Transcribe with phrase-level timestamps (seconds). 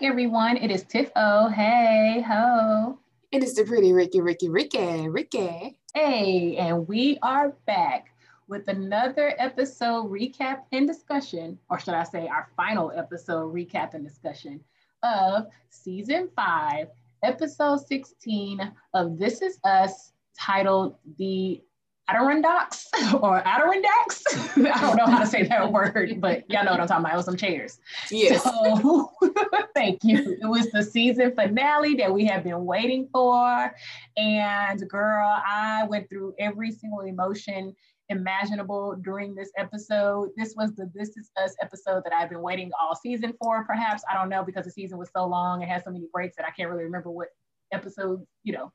[0.00, 0.56] Back, everyone.
[0.56, 1.48] It is Tiff O.
[1.48, 2.98] Hey, ho.
[3.32, 5.78] And it's the pretty Ricky, Ricky, Ricky, Ricky.
[5.92, 8.06] Hey, and we are back
[8.48, 14.02] with another episode recap and discussion, or should I say, our final episode recap and
[14.02, 14.60] discussion
[15.02, 16.88] of season five,
[17.22, 21.60] episode 16 of This Is Us, titled The
[22.10, 22.88] Adirondacks
[23.20, 24.22] or Adirondacks.
[24.56, 27.14] I don't know how to say that word, but y'all know what I'm talking about.
[27.14, 27.78] It was some chairs.
[28.10, 28.42] Yes.
[28.42, 29.12] So,
[29.74, 30.38] thank you.
[30.40, 33.74] It was the season finale that we have been waiting for.
[34.16, 37.74] And girl, I went through every single emotion
[38.08, 40.30] imaginable during this episode.
[40.36, 44.02] This was the This Is Us episode that I've been waiting all season for, perhaps.
[44.10, 46.46] I don't know because the season was so long and had so many breaks that
[46.46, 47.28] I can't really remember what
[47.72, 48.72] episodes, you know,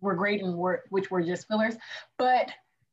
[0.00, 1.74] were great and were which were just fillers.
[2.18, 2.50] But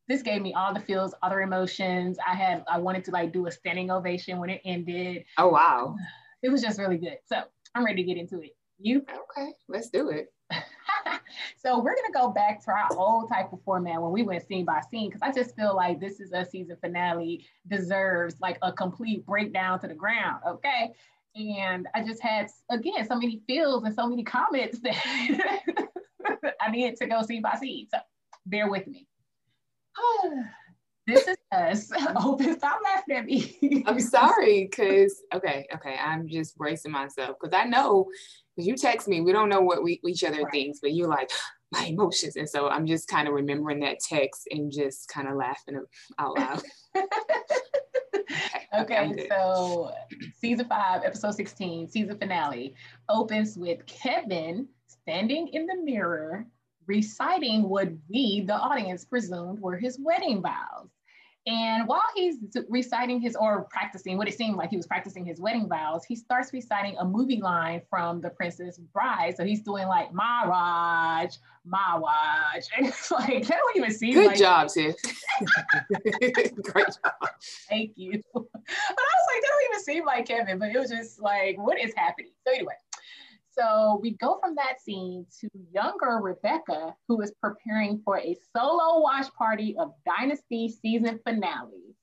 [0.07, 2.17] this gave me all the feels, other emotions.
[2.25, 5.25] I had I wanted to like do a standing ovation when it ended.
[5.37, 5.95] Oh wow.
[6.43, 7.17] It was just really good.
[7.25, 7.41] So
[7.73, 8.55] I'm ready to get into it.
[8.77, 8.99] You?
[8.99, 10.31] Okay, let's do it.
[11.57, 14.63] so we're gonna go back to our old type of format when we went scene
[14.63, 18.71] by scene because I just feel like this is a season finale deserves like a
[18.71, 20.41] complete breakdown to the ground.
[20.47, 20.93] Okay.
[21.35, 25.63] And I just had again so many feels and so many comments that
[26.61, 27.87] I needed to go scene by scene.
[27.91, 27.99] So
[28.45, 29.07] bear with me.
[31.07, 31.89] this is us.
[32.23, 33.83] Open, stop laughing at me.
[33.85, 38.07] I'm sorry, because okay, okay, I'm just bracing myself because I know
[38.55, 40.51] because you text me, we don't know what we each other right.
[40.51, 41.31] thinks, but you're like
[41.71, 45.35] my emotions, and so I'm just kind of remembering that text and just kind of
[45.35, 45.81] laughing
[46.19, 46.63] out loud.
[48.79, 49.91] okay, okay so
[50.39, 52.73] season five, episode 16, season finale
[53.09, 54.67] opens with Kevin
[55.07, 56.45] standing in the mirror
[56.85, 60.89] reciting what we, the audience, presumed were his wedding vows.
[61.45, 62.35] And while he's
[62.67, 66.13] reciting his or practicing what it seemed like he was practicing his wedding vows, he
[66.13, 69.37] starts reciting a movie line from The Princess Bride.
[69.37, 71.37] So he's doing like my watch.
[72.77, 74.95] And it's like, that don't even seem Good like job, Tiff.
[76.63, 77.29] Great job.
[77.69, 78.21] Thank you.
[78.33, 81.57] But I was like, that don't even seem like Kevin, but it was just like,
[81.57, 82.31] what is happening?
[82.45, 82.73] So anyway,
[83.57, 89.01] so we go from that scene to younger Rebecca, who is preparing for a solo
[89.01, 91.95] watch party of Dynasty season finale,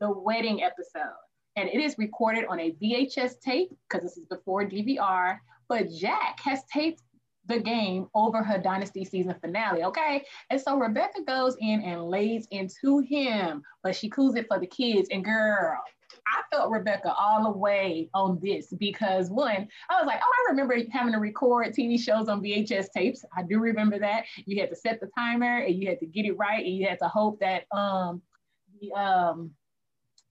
[0.00, 1.12] the wedding episode.
[1.56, 5.38] And it is recorded on a VHS tape because this is before DVR.
[5.68, 7.02] But Jack has taped
[7.46, 10.24] the game over her Dynasty season finale, okay?
[10.50, 14.66] And so Rebecca goes in and lays into him, but she cools it for the
[14.66, 15.08] kids.
[15.10, 15.78] And girl,
[16.26, 20.50] I felt Rebecca all the way on this because one, I was like, oh, I
[20.50, 23.24] remember having to record TV shows on VHS tapes.
[23.36, 24.24] I do remember that.
[24.46, 26.86] You had to set the timer and you had to get it right and you
[26.86, 28.22] had to hope that um
[28.80, 29.50] the um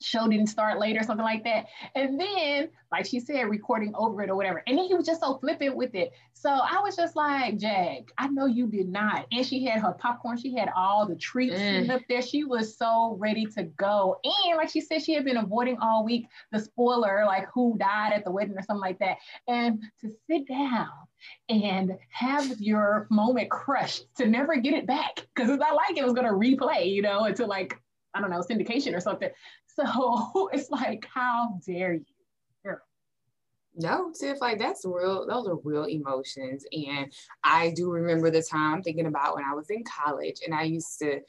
[0.02, 1.68] show didn't start late or something like that.
[1.96, 4.64] And then, like she said, recording over it or whatever.
[4.68, 6.12] And then he was just so flippant with it.
[6.34, 9.28] So I was just like, Jack, I know you did not.
[9.32, 10.38] And she had her popcorn.
[10.38, 11.90] She had all the treats mm.
[11.90, 12.22] up there.
[12.22, 14.20] She was so ready to go.
[14.24, 18.14] And like she said, she had been avoiding all week the spoiler, like who died
[18.14, 19.18] at the wedding or something like that.
[19.48, 20.90] And to sit down
[21.50, 25.28] and have your moment crushed to never get it back.
[25.34, 27.80] Because it's not like it was going to replay, you know, until like
[28.14, 29.30] I don't know, syndication or something.
[29.76, 32.06] So it's like, how dare you?
[33.76, 36.66] No, Tiff, like that's real, those are real emotions.
[36.74, 37.12] And
[37.44, 41.00] I do remember the time thinking about when I was in college and I used
[41.00, 41.22] to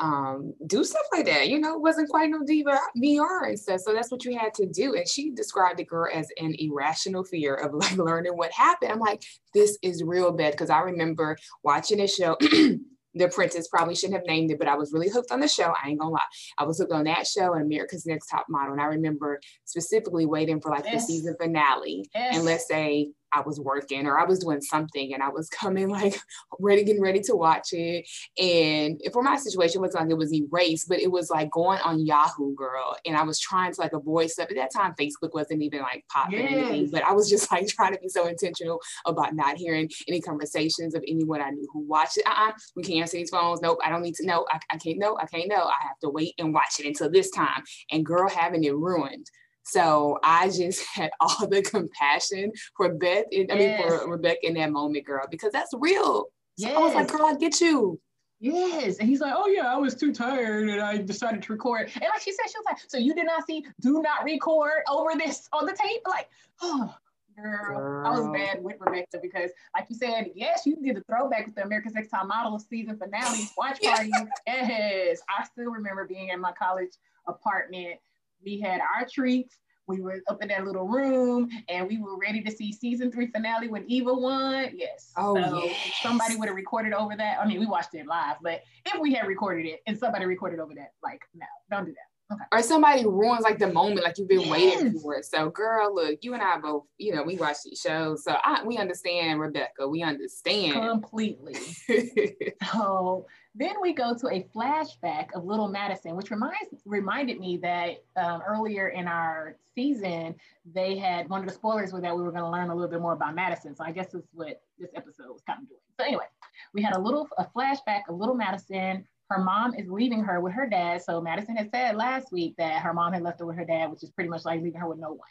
[0.00, 1.48] um, do stuff like that.
[1.48, 3.80] You know, it wasn't quite no diva VR and stuff.
[3.80, 4.94] So that's what you had to do.
[4.94, 8.90] And she described the girl as an irrational fear of like learning what happened.
[8.90, 9.22] I'm like,
[9.52, 12.36] this is real bad because I remember watching a show.
[13.14, 15.72] The Apprentice probably shouldn't have named it, but I was really hooked on the show.
[15.82, 16.20] I ain't gonna lie.
[16.58, 18.72] I was hooked on that show and America's Next Top Model.
[18.72, 21.06] And I remember specifically waiting for like yes.
[21.06, 22.08] the season finale.
[22.14, 22.36] Yes.
[22.36, 25.88] And let's say I was working or I was doing something and I was coming
[25.94, 26.18] like
[26.58, 28.08] ready, getting ready to watch it.
[28.38, 31.80] And for my situation, it was like it was erased, but it was like going
[31.80, 32.96] on Yahoo, girl.
[33.06, 34.50] And I was trying to like avoid stuff.
[34.50, 36.52] At that time, Facebook wasn't even like popping yes.
[36.52, 40.20] anything, but I was just like trying to be so intentional about not hearing any
[40.20, 42.26] conversations of anyone I knew who watched it.
[42.26, 43.60] Uh-uh, we can't answer these phones.
[43.60, 44.46] Nope, I don't need to know.
[44.50, 45.16] I, I can't know.
[45.20, 45.64] I can't know.
[45.64, 47.62] I have to wait and watch it until this time.
[47.90, 49.30] And girl, having it ruined
[49.64, 54.70] so I just had all the compassion for Beth, I mean for Rebecca in that
[54.70, 56.28] moment, girl, because that's real.
[56.56, 56.76] So yes.
[56.76, 58.00] I was like, girl, I get you.
[58.40, 58.98] Yes.
[58.98, 61.90] And he's like, oh yeah, I was too tired and I decided to record.
[61.94, 64.82] And like she said, she was like, so you did not see do not record
[64.88, 66.02] over this on the tape?
[66.06, 66.28] Like,
[66.62, 66.94] oh
[67.36, 68.06] girl, girl.
[68.06, 71.54] I was bad with Rebecca because like you said, yes, you did the throwback with
[71.54, 74.10] the America's Next Top Model season finale watch party.
[74.46, 75.20] yes.
[75.28, 76.90] I still remember being in my college
[77.26, 77.98] apartment
[78.44, 79.58] we had our treats.
[79.86, 83.26] we were up in that little room and we were ready to see season three
[83.26, 84.70] finale when Eva won.
[84.74, 85.12] Yes.
[85.16, 85.76] Oh, so yes.
[86.02, 87.38] somebody would have recorded over that.
[87.38, 90.58] I mean, we watched it live, but if we had recorded it and somebody recorded
[90.58, 92.34] over that, like, no, don't do that.
[92.34, 92.44] Okay.
[92.52, 94.50] Or somebody ruins like the moment, like you've been yes.
[94.50, 95.26] waiting for it.
[95.26, 98.62] So, girl, look, you and I both, you know, we watch these shows, so I,
[98.64, 99.86] we understand Rebecca.
[99.86, 101.56] We understand completely.
[102.72, 108.02] so then we go to a flashback of Little Madison, which reminds reminded me that
[108.16, 110.34] um, earlier in our season
[110.72, 112.90] they had one of the spoilers was that we were going to learn a little
[112.90, 113.74] bit more about Madison.
[113.76, 115.80] So I guess that's what this episode was kind of doing.
[115.98, 116.26] So anyway,
[116.72, 120.52] we had a little a flashback of Little Madison her mom is leaving her with
[120.52, 121.02] her dad.
[121.02, 123.90] So Madison had said last week that her mom had left her with her dad,
[123.90, 125.28] which is pretty much like leaving her with no one.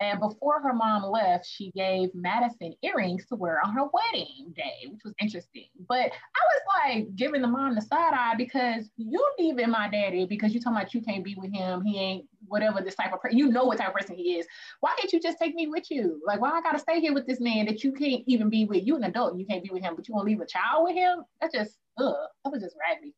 [0.00, 4.86] And before her mom left, she gave Madison earrings to wear on her wedding day,
[4.88, 5.66] which was interesting.
[5.88, 6.62] But I was
[6.94, 10.76] like giving the mom the side eye because you leaving my daddy because you talking
[10.76, 11.82] about you can't be with him.
[11.82, 13.38] He ain't whatever this type of person.
[13.38, 14.46] You know what type of person he is.
[14.80, 16.22] Why can't you just take me with you?
[16.24, 18.86] Like, why I gotta stay here with this man that you can't even be with?
[18.86, 20.94] You an adult, you can't be with him, but you to leave a child with
[20.94, 21.24] him?
[21.40, 23.14] That's just, ugh, that was just raggedy.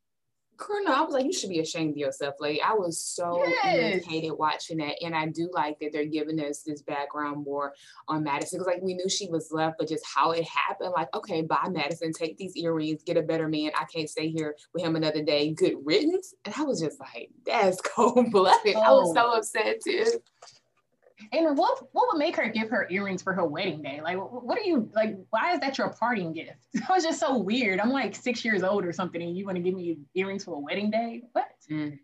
[0.61, 2.35] Colonel, I was like, you should be ashamed of yourself.
[2.39, 3.75] Like, I was so yes.
[3.75, 4.97] irritated watching that.
[5.03, 7.73] And I do like that they're giving us this background more
[8.09, 8.59] on Madison.
[8.59, 11.69] Because, like, we knew she was left, but just how it happened, like, okay, bye,
[11.71, 13.71] Madison, take these earrings, get a better man.
[13.75, 15.51] I can't stay here with him another day.
[15.51, 16.35] Good riddance.
[16.45, 18.77] And I was just like, that's cold blooded.
[18.77, 18.81] Oh.
[18.81, 19.15] I was oh.
[19.15, 19.39] so oh.
[19.39, 20.05] upset, too.
[21.33, 24.01] And what what would make her give her earrings for her wedding day?
[24.03, 25.17] Like, what are you like?
[25.31, 26.59] Why is that your parting gift?
[26.75, 27.81] It was just so weird.
[27.81, 30.55] I'm like six years old or something, and you want to give me earrings for
[30.55, 31.23] a wedding day?
[31.33, 31.49] What?
[31.71, 31.99] Mm.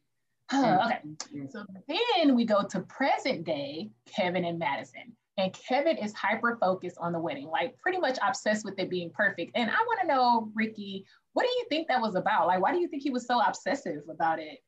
[0.52, 1.00] okay.
[1.34, 1.50] Mm.
[1.50, 5.16] So then we go to present day, Kevin and Madison.
[5.38, 9.10] And Kevin is hyper focused on the wedding, like pretty much obsessed with it being
[9.10, 9.52] perfect.
[9.54, 11.04] And I want to know, Ricky,
[11.34, 12.46] what do you think that was about?
[12.46, 14.60] Like, why do you think he was so obsessive about it?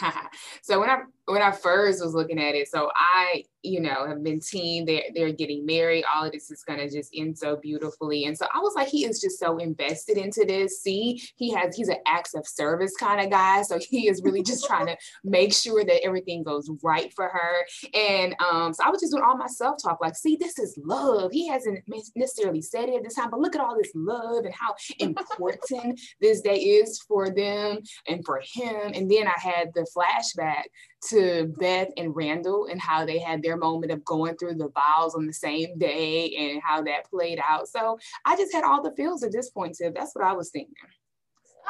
[0.62, 4.22] so when I when I first was looking at it, so I, you know, have
[4.22, 8.24] been teen, they're they're getting married, all of this is gonna just end so beautifully.
[8.24, 10.82] And so I was like, he is just so invested into this.
[10.82, 13.62] See, he has he's an acts of service kind of guy.
[13.62, 17.90] So he is really just trying to make sure that everything goes right for her.
[17.94, 21.32] And um, so I was just doing all my self-talk, like, see, this is love.
[21.32, 21.80] He hasn't
[22.14, 26.00] necessarily said it at this time, but look at all this love and how important
[26.20, 28.92] this day is for them and for him.
[28.94, 30.64] And then I had the flashback
[31.10, 35.14] to Beth and Randall and how they had their moment of going through the vows
[35.14, 37.68] on the same day and how that played out.
[37.68, 39.94] So I just had all the feels at this point, Tiff.
[39.94, 40.74] That's what I was thinking.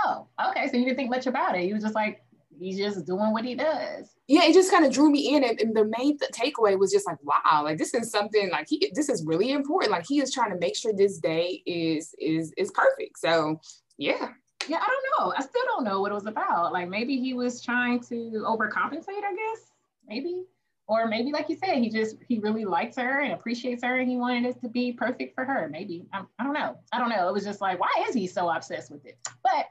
[0.04, 0.68] Oh, okay.
[0.68, 1.64] So you didn't think much about it.
[1.64, 2.22] You was just like,
[2.58, 4.14] he's just doing what he does.
[4.26, 6.92] Yeah, it just kind of drew me in, and, and the main th- takeaway was
[6.92, 9.92] just like, wow, like this is something like he, this is really important.
[9.92, 13.18] Like he is trying to make sure this day is is is perfect.
[13.18, 13.60] So
[13.96, 14.30] yeah,
[14.68, 15.34] yeah, I don't know.
[15.36, 16.72] I still don't know what it was about.
[16.72, 19.70] Like maybe he was trying to overcompensate, I guess.
[20.06, 20.44] Maybe.
[20.86, 24.08] Or maybe, like you said, he just he really likes her and appreciates her, and
[24.08, 25.68] he wanted it to be perfect for her.
[25.70, 26.78] Maybe I, I don't know.
[26.92, 27.28] I don't know.
[27.28, 29.18] It was just like, why is he so obsessed with it?
[29.42, 29.66] But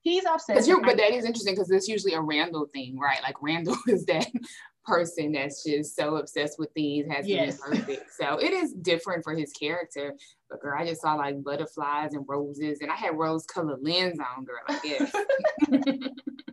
[0.00, 0.68] he's obsessed.
[0.68, 3.20] But that is interesting because it's usually a Randall thing, right?
[3.22, 4.26] Like Randall is that
[4.86, 7.58] person that's just so obsessed with things has yes.
[7.58, 8.12] to be perfect.
[8.18, 10.14] So it is different for his character.
[10.48, 14.18] But girl, I just saw like butterflies and roses, and I had rose colored lens
[14.20, 14.60] on, girl.
[14.68, 15.12] I guess.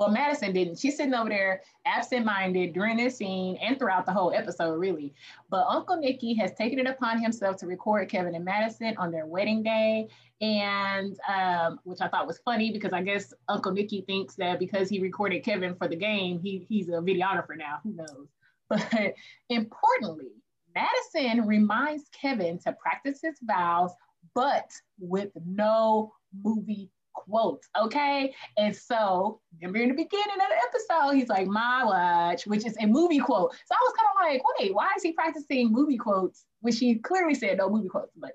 [0.00, 0.78] well, Madison didn't.
[0.78, 5.12] She's sitting over there absent-minded during this scene and throughout the whole episode, really.
[5.50, 9.26] But Uncle Nicky has taken it upon himself to record Kevin and Madison on their
[9.26, 10.08] wedding day,
[10.40, 14.88] and um, which I thought was funny because I guess Uncle Nicky thinks that because
[14.88, 17.80] he recorded Kevin for the game, he, he's a videographer now.
[17.84, 18.28] Who knows?
[18.70, 19.14] But
[19.48, 20.30] importantly,
[20.74, 23.90] Madison reminds Kevin to practice his vows,
[24.32, 28.34] but with no movie quotes, okay?
[28.56, 32.76] And so, remember in the beginning of the episode, he's like, my watch, which is
[32.80, 33.52] a movie quote.
[33.52, 36.44] So I was kind of like, wait, why is he practicing movie quotes?
[36.60, 38.32] when she clearly said no movie quotes, but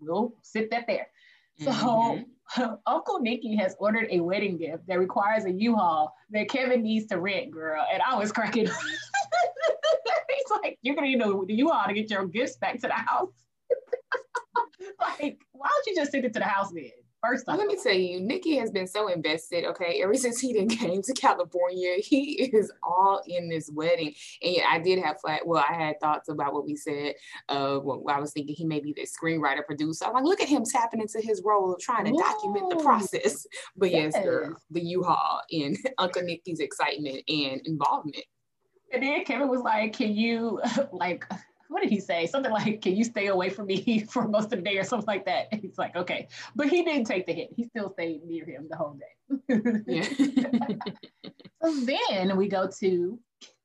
[0.00, 1.08] we'll sit that there.
[1.58, 2.74] So mm-hmm.
[2.86, 7.18] Uncle Nicky has ordered a wedding gift that requires a U-Haul that Kevin needs to
[7.18, 7.84] rent, girl.
[7.92, 8.66] And I was cracking
[10.30, 13.32] He's like, you're gonna need the U-Haul to get your gifts back to the house.
[15.00, 16.90] like, why don't you just send it to the house then?
[17.22, 19.64] First Let me tell you, Nicky has been so invested.
[19.66, 24.14] Okay, ever since he didn't came to California, he is all in this wedding.
[24.42, 25.46] And yeah, I did have flat.
[25.46, 27.14] Well, I had thoughts about what we said.
[27.48, 30.06] Uh, well, I was thinking he may be the screenwriter, producer.
[30.06, 32.18] I'm like, look at him tapping into his role of trying to Ooh.
[32.18, 33.46] document the process.
[33.76, 38.24] But yes, yes girl, the U-Haul in Uncle Nicky's excitement and involvement.
[38.92, 40.60] And then Kevin was like, "Can you
[40.92, 41.24] like?"
[41.70, 42.26] What did he say?
[42.26, 45.06] Something like, "Can you stay away from me for most of the day?" or something
[45.06, 45.46] like that.
[45.52, 47.50] And he's like, "Okay," but he didn't take the hit.
[47.56, 49.14] He still stayed near him the whole day.
[51.62, 53.18] so then we go to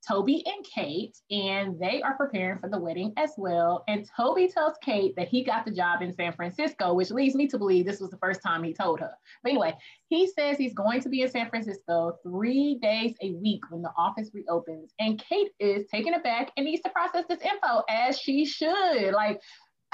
[0.07, 3.83] Toby and Kate, and they are preparing for the wedding as well.
[3.87, 7.47] And Toby tells Kate that he got the job in San Francisco, which leads me
[7.47, 9.11] to believe this was the first time he told her.
[9.43, 9.73] But anyway,
[10.07, 13.91] he says he's going to be in San Francisco three days a week when the
[13.97, 14.93] office reopens.
[14.99, 19.13] And Kate is taken aback and needs to process this info as she should.
[19.13, 19.41] Like,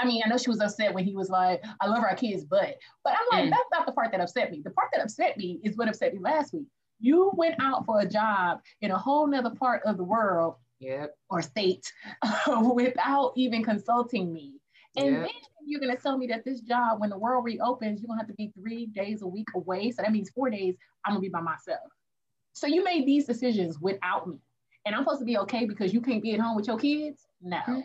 [0.00, 2.44] I mean, I know she was upset when he was like, I love our kids,
[2.44, 3.50] but, but I'm like, mm.
[3.50, 4.62] that's not the part that upset me.
[4.64, 6.66] The part that upset me is what upset me last week.
[7.00, 11.16] You went out for a job in a whole nother part of the world yep.
[11.28, 11.92] or state
[12.74, 14.54] without even consulting me.
[14.96, 15.22] And yep.
[15.22, 15.30] then
[15.64, 18.22] you're going to tell me that this job, when the world reopens, you're going to
[18.22, 19.90] have to be three days a week away.
[19.90, 21.80] So that means four days I'm going to be by myself.
[22.52, 24.38] So you made these decisions without me.
[24.84, 27.26] And I'm supposed to be okay because you can't be at home with your kids?
[27.40, 27.58] No.
[27.58, 27.80] Mm-hmm.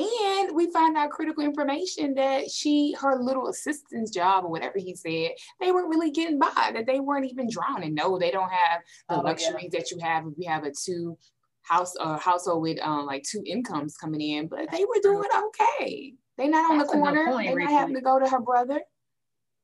[0.00, 4.94] And we find out critical information that she, her little assistant's job or whatever he
[4.94, 7.94] said, they weren't really getting by, that they weren't even drowning.
[7.94, 9.78] No, they don't have the oh, luxuries yeah.
[9.78, 11.16] that you have if you have a two
[11.62, 16.14] house uh, household with um, like two incomes coming in, but they were doing okay.
[16.36, 17.26] They're not on That's the corner.
[17.26, 18.80] Point, They're not having to go to her brother.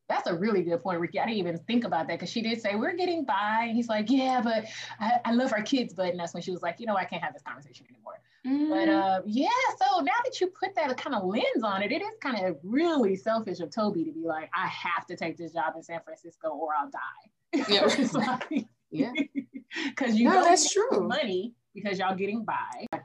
[0.09, 1.19] That's a really good point, Ricky.
[1.19, 3.65] I didn't even think about that because she did say we're getting by.
[3.67, 4.67] And he's like, yeah, but
[5.01, 5.95] I, I, love our kids.
[5.95, 8.16] But and that's when she was like, you know, I can't have this conversation anymore.
[8.47, 8.69] Mm.
[8.69, 12.03] But uh, yeah, so now that you put that kind of lens on it, it
[12.03, 15.53] is kind of really selfish of Toby to be like, I have to take this
[15.53, 17.65] job in San Francisco or I'll die.
[17.69, 19.13] Yeah, like, yeah.
[19.89, 21.07] Because you no, that's true.
[21.07, 23.01] Money because y'all getting by.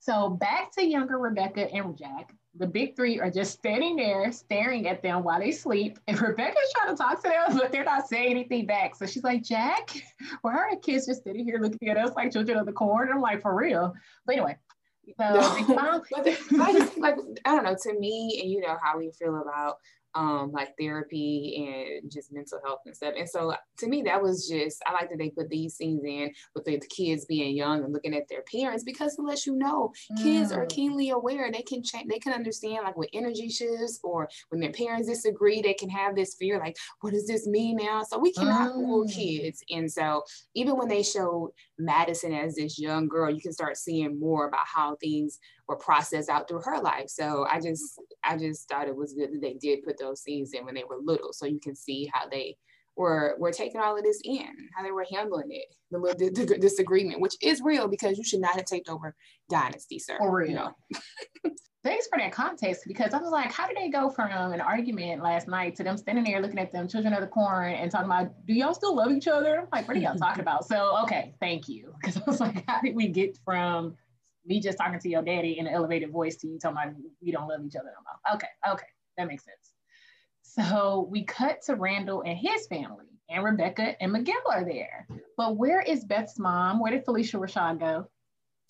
[0.00, 4.88] So back to younger Rebecca and Jack the big three are just standing there staring
[4.88, 5.98] at them while they sleep.
[6.06, 8.94] And Rebecca's trying to talk to them, but they're not saying anything back.
[8.96, 9.90] So she's like, Jack,
[10.42, 13.08] why are our kids just sitting here looking at us like children of the corn?
[13.08, 13.94] And I'm like, for real.
[14.26, 14.56] But anyway.
[15.16, 15.24] So
[15.68, 16.02] no,
[16.62, 19.76] I just like I don't know, to me, and you know how we feel about
[20.14, 23.14] um, like therapy and just mental health and stuff.
[23.16, 26.32] And so to me, that was just, I like that they put these scenes in
[26.54, 29.92] with the kids being young and looking at their parents because it lets you know
[30.12, 30.22] mm.
[30.22, 30.70] kids are mm.
[30.70, 31.50] keenly aware.
[31.50, 35.60] They can change, they can understand like what energy shifts or when their parents disagree,
[35.60, 38.02] they can have this fear like, what does this mean now?
[38.02, 38.74] So we cannot mm.
[38.74, 39.62] fool kids.
[39.70, 40.22] And so
[40.54, 44.66] even when they showed Madison as this young girl, you can start seeing more about
[44.66, 45.38] how things
[45.68, 47.08] were processed out through her life.
[47.08, 50.52] So I just I just thought it was good that they did put those scenes
[50.52, 52.56] in when they were little, so you can see how they
[52.96, 56.58] were were taking all of this in, how they were handling it, the, the, the
[56.58, 59.14] disagreement, which is real because you should not have taken over
[59.48, 60.16] Dynasty, sir.
[60.18, 60.48] For real.
[60.48, 60.74] You know?
[61.84, 65.22] Thanks for that context because I was like, how did they go from an argument
[65.22, 68.06] last night to them standing there looking at them children of the corn and talking
[68.06, 69.60] about, do y'all still love each other?
[69.60, 70.66] I'm like, what are y'all talking about?
[70.66, 71.94] So, okay, thank you.
[72.00, 73.96] Because I was like, how did we get from
[74.48, 77.30] me just talking to your daddy in an elevated voice to you talking about we
[77.30, 78.34] don't love each other no more.
[78.34, 78.86] Okay, okay,
[79.16, 79.72] that makes sense.
[80.42, 85.06] So we cut to Randall and his family, and Rebecca and Miguel are there.
[85.36, 86.80] But where is Beth's mom?
[86.80, 88.08] Where did Phylicia Rashad go?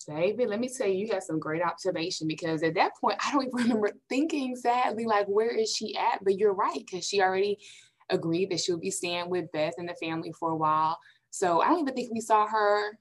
[0.07, 3.47] David, let me tell you, you some great observation because at that point, I don't
[3.47, 6.23] even remember thinking sadly, like, where is she at?
[6.23, 7.57] But you're right, because she already
[8.09, 10.97] agreed that she'll be staying with Beth and the family for a while.
[11.31, 12.97] So I don't even think we saw her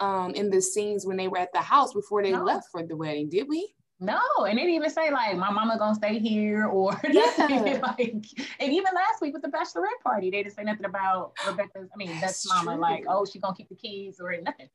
[0.00, 2.44] um, in the scenes when they were at the house before they no.
[2.44, 3.74] left for the wedding, did we?
[4.00, 7.80] No, and they didn't even say like my mama gonna stay here or yeah.
[7.82, 8.24] like
[8.60, 11.96] and even last week with the bachelorette party, they didn't say nothing about Rebecca's, I
[11.96, 12.80] mean that's, that's mama true.
[12.80, 14.68] like, oh, she gonna keep the keys or nothing.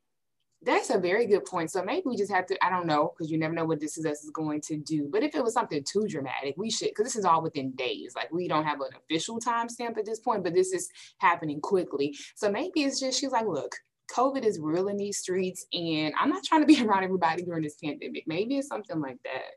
[0.65, 1.71] That's a very good point.
[1.71, 3.97] So maybe we just have to, I don't know, because you never know what this
[3.97, 5.09] is us is going to do.
[5.11, 8.13] But if it was something too dramatic, we should, because this is all within days.
[8.15, 12.15] Like we don't have an official timestamp at this point, but this is happening quickly.
[12.35, 13.75] So maybe it's just she's like, look,
[14.11, 17.63] COVID is real in these streets, and I'm not trying to be around everybody during
[17.63, 18.23] this pandemic.
[18.27, 19.53] Maybe it's something like that.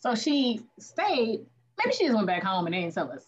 [0.00, 1.40] So she stayed.
[1.78, 3.24] Maybe she just went back home and they didn't tell us.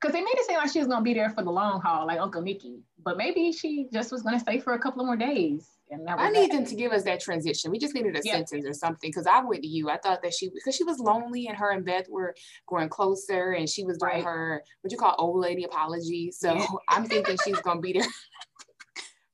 [0.00, 2.06] Because they made it seem like she was gonna be there for the long haul,
[2.06, 2.80] like Uncle Nicky.
[3.04, 5.68] But maybe she just was gonna stay for a couple of more days.
[5.92, 7.70] And I need them to give us that transition.
[7.70, 8.32] We just needed a yeah.
[8.32, 9.10] sentence or something.
[9.10, 9.90] Because I went to you.
[9.90, 12.34] I thought that she because she was lonely and her and Beth were
[12.66, 14.24] growing closer and she was doing right.
[14.24, 16.32] her what you call old lady apology.
[16.32, 16.66] So yeah.
[16.88, 18.06] I'm thinking she's gonna be there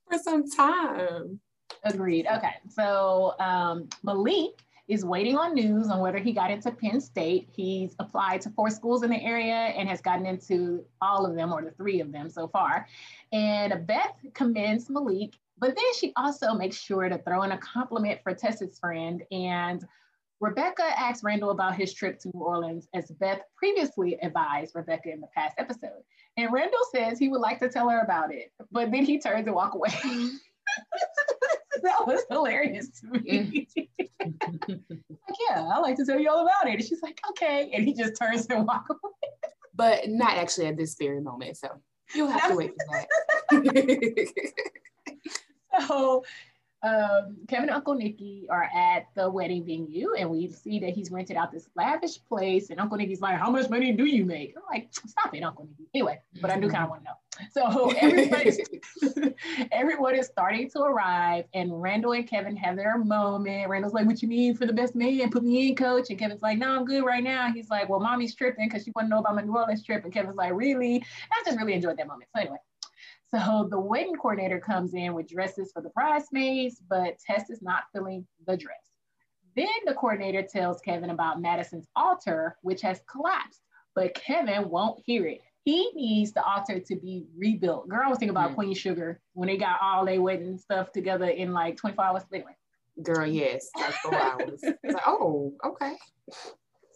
[0.09, 1.39] for some time.
[1.83, 2.27] Agreed.
[2.27, 2.53] Okay.
[2.69, 7.47] So um, Malik is waiting on news on whether he got into Penn State.
[7.55, 11.53] He's applied to four schools in the area and has gotten into all of them
[11.53, 12.87] or the three of them so far.
[13.31, 18.19] And Beth commends Malik, but then she also makes sure to throw in a compliment
[18.23, 19.21] for Tessa's friend.
[19.31, 19.85] And
[20.41, 25.21] Rebecca asks Randall about his trip to New Orleans, as Beth previously advised Rebecca in
[25.21, 26.01] the past episode.
[26.39, 29.45] And Randall says he would like to tell her about it, but then he turns
[29.45, 29.89] and walk away.
[29.89, 30.27] Mm-hmm.
[31.83, 33.67] that was hilarious to me.
[33.77, 33.89] Mm.
[34.69, 36.75] like, yeah, I like to tell you all about it.
[36.75, 37.71] And she's like, okay.
[37.73, 39.31] And he just turns and walk away.
[39.75, 41.57] But not actually at this very moment.
[41.57, 41.69] So
[42.15, 43.05] you'll have to wait for
[43.51, 44.37] that.
[45.87, 46.23] so
[46.81, 51.11] um, Kevin and Uncle Nicky are at the wedding venue, and we see that he's
[51.11, 52.69] rented out this lavish place.
[52.69, 55.65] And Uncle Nicky's like, "How much money do you make?" I'm like, "Stop it, Uncle
[55.65, 57.15] Nicky." Anyway, but I do kind of want to know.
[57.51, 58.59] So everybody's,
[59.71, 63.67] everyone is starting to arrive, and Randall and Kevin have their moment.
[63.67, 65.29] Randall's like, "What you mean for the best man?
[65.31, 67.99] Put me in, coach." And Kevin's like, "No, I'm good right now." He's like, "Well,
[67.99, 70.53] mommy's tripping because she want to know about my New Orleans trip." And Kevin's like,
[70.53, 72.29] "Really?" And I just really enjoyed that moment.
[72.33, 72.57] So anyway.
[73.33, 77.83] So the wedding coordinator comes in with dresses for the bridesmaids, but Tess is not
[77.93, 78.89] filling the dress.
[79.55, 83.61] Then the coordinator tells Kevin about Madison's altar, which has collapsed,
[83.93, 85.41] but Kevin won't hear it.
[85.65, 87.87] He needs the altar to be rebuilt.
[87.89, 88.55] Girl, I was thinking about mm.
[88.55, 92.23] Queen Sugar when they got all their wedding stuff together in like 24 hours.
[92.33, 92.55] Anyway.
[93.03, 94.61] Girl, yes, like four hours.
[94.83, 95.95] like, oh, okay.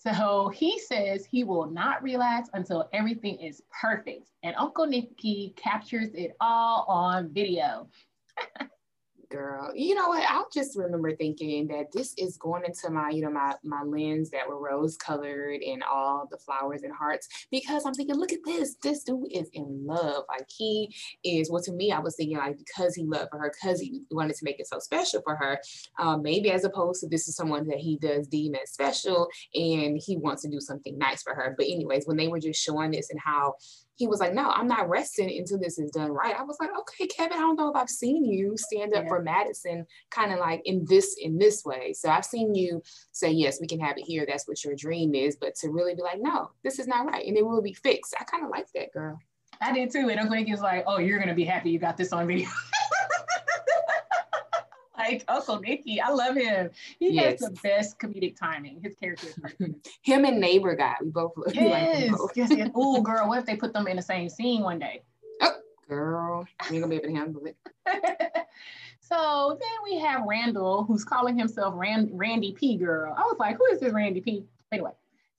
[0.04, 4.32] So he says he will not relax until everything is perfect.
[4.44, 7.88] And Uncle Nicky captures it all on video.
[9.34, 9.72] girl.
[9.76, 10.24] You know what?
[10.30, 14.30] I'll just remember thinking that this is going into my, you know, my my lens
[14.30, 18.46] that were rose colored and all the flowers and hearts because I'm thinking, look at
[18.46, 18.76] this.
[18.82, 20.26] This dude is in love.
[20.30, 21.50] Like he is.
[21.50, 24.36] Well, to me, I was thinking like because he loved for her, because he wanted
[24.36, 25.60] to make it so special for her.
[25.98, 30.00] Um, maybe as opposed to this is someone that he does deem as special and
[30.04, 31.56] he wants to do something nice for her.
[31.58, 33.56] But anyways, when they were just showing this and how
[33.96, 36.36] he was like, no, I'm not resting until this is done right.
[36.38, 39.10] I was like, okay, Kevin, I don't know if I've seen you stand up yeah.
[39.10, 41.94] for Madison kind of like in this in this way.
[41.94, 42.82] So I've seen you
[43.12, 44.26] say, yes, we can have it here.
[44.28, 45.36] That's what your dream is.
[45.36, 47.26] But to really be like, no, this is not right.
[47.26, 48.16] And it will be fixed.
[48.20, 49.20] I kind of like that girl.
[49.62, 50.10] I did too.
[50.10, 52.50] And Uncle Nick is like, oh, you're gonna be happy you got this on video.
[54.98, 56.00] like Uncle Nicky.
[56.02, 56.70] I love him.
[57.00, 57.42] He yes.
[57.42, 58.82] has the best comedic timing.
[58.82, 60.96] His character is him and neighbor guy.
[61.02, 62.70] We both look yes, like yes, yes.
[62.76, 65.04] Oh, girl, what if they put them in the same scene one day?
[65.42, 65.56] Oh,
[65.88, 67.58] girl, you ain't gonna be able to handle it.
[69.00, 72.78] so then we have Randall, who's calling himself Rand- Randy P.
[72.78, 73.14] Girl.
[73.18, 74.46] I was like, who is this Randy P?
[74.72, 74.92] Anyway.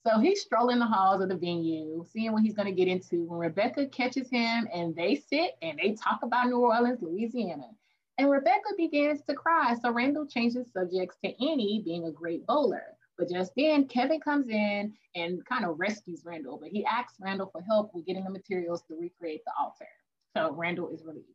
[0.07, 3.23] So he's strolling the halls of the venue, seeing what he's going to get into.
[3.23, 7.69] When Rebecca catches him and they sit and they talk about New Orleans, Louisiana.
[8.17, 9.75] And Rebecca begins to cry.
[9.81, 12.83] So Randall changes subjects to Annie being a great bowler.
[13.17, 17.49] But just then, Kevin comes in and kind of rescues Randall, but he asks Randall
[17.51, 19.87] for help with getting the materials to recreate the altar.
[20.35, 21.27] So Randall is relieved.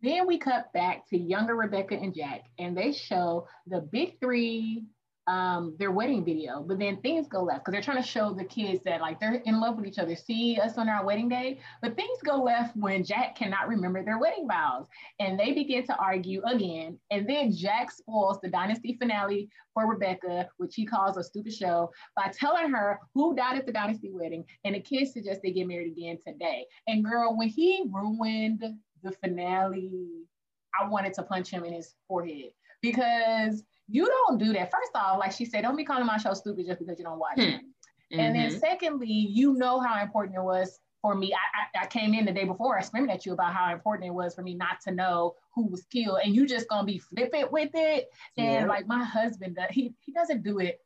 [0.00, 4.84] Then we cut back to younger Rebecca and Jack, and they show the big three
[5.26, 8.44] um, their wedding video, but then things go left because they're trying to show the
[8.44, 10.14] kids that like they're in love with each other.
[10.14, 14.18] See us on our wedding day, but things go left when Jack cannot remember their
[14.18, 14.86] wedding vows,
[15.20, 16.98] and they begin to argue again.
[17.10, 21.90] And then Jack spoils the dynasty finale for Rebecca, which he calls a stupid show,
[22.16, 25.66] by telling her who died at the dynasty wedding, and the kids suggest they get
[25.66, 26.66] married again today.
[26.86, 28.62] And girl, when he ruined
[29.02, 30.24] the finale,
[30.78, 32.50] I wanted to punch him in his forehead
[32.82, 34.70] because you don't do that.
[34.70, 37.18] First off, like she said, don't be calling my show stupid just because you don't
[37.18, 37.42] watch hmm.
[37.42, 37.60] it.
[38.12, 38.20] Mm-hmm.
[38.20, 38.58] And then mm-hmm.
[38.58, 41.34] secondly, you know how important it was for me.
[41.34, 44.08] I, I, I, came in the day before, I screamed at you about how important
[44.08, 46.98] it was for me not to know who was killed, and you just gonna be
[46.98, 48.08] flippant with it.
[48.38, 48.66] And yeah.
[48.66, 50.80] like my husband, he he doesn't do it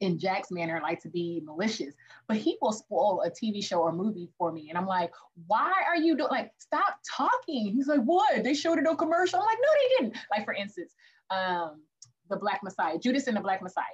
[0.00, 1.94] in Jack's manner, like to be malicious,
[2.28, 4.68] but he will spoil a TV show or movie for me.
[4.68, 5.10] And I'm like,
[5.46, 7.72] why are you doing like stop talking?
[7.74, 8.44] He's like, what?
[8.44, 9.40] They showed it on commercial.
[9.40, 10.18] I'm like, no, they didn't.
[10.30, 10.92] Like for instance,
[11.30, 11.80] um,
[12.28, 13.84] the Black Messiah, Judas and the Black Messiah.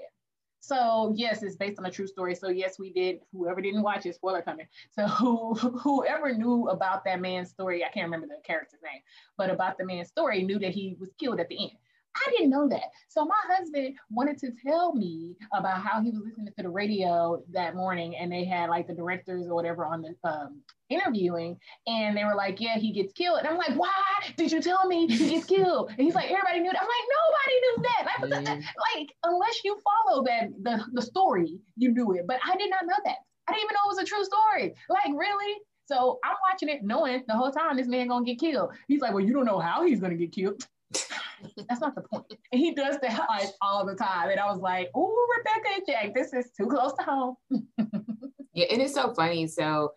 [0.61, 2.35] So yes, it's based on a true story.
[2.35, 3.19] So yes, we did.
[3.33, 4.67] Whoever didn't watch it, spoiler coming.
[4.93, 9.03] So who, whoever knew about that man's story, I can't remember the character's name,
[9.37, 11.79] but about the man's story, knew that he was killed at the end.
[12.17, 12.85] I didn't know that.
[13.09, 17.43] So my husband wanted to tell me about how he was listening to the radio
[17.53, 22.17] that morning and they had like the directors or whatever on the um, interviewing and
[22.17, 23.39] they were like, yeah, he gets killed.
[23.39, 23.91] And I'm like, why
[24.37, 25.91] did you tell me he gets killed?
[25.91, 26.81] And he's like, everybody knew that.
[26.81, 28.05] I'm like, nobody knew that.
[28.07, 28.99] Like, mm-hmm.
[28.99, 32.27] like unless you follow that, the, the story, you knew it.
[32.27, 33.17] But I did not know that.
[33.49, 34.75] I didn't even know it was a true story.
[34.89, 35.61] Like, really?
[35.87, 38.71] So I'm watching it knowing the whole time this man gonna get killed.
[38.89, 40.67] He's like, well, you don't know how he's gonna get killed.
[41.69, 42.25] That's not the point.
[42.53, 44.31] And he does that like all the time.
[44.31, 47.37] And I was like, oh, Rebecca and Jack, this is too close to home.
[48.53, 49.47] yeah, and it's so funny.
[49.47, 49.93] So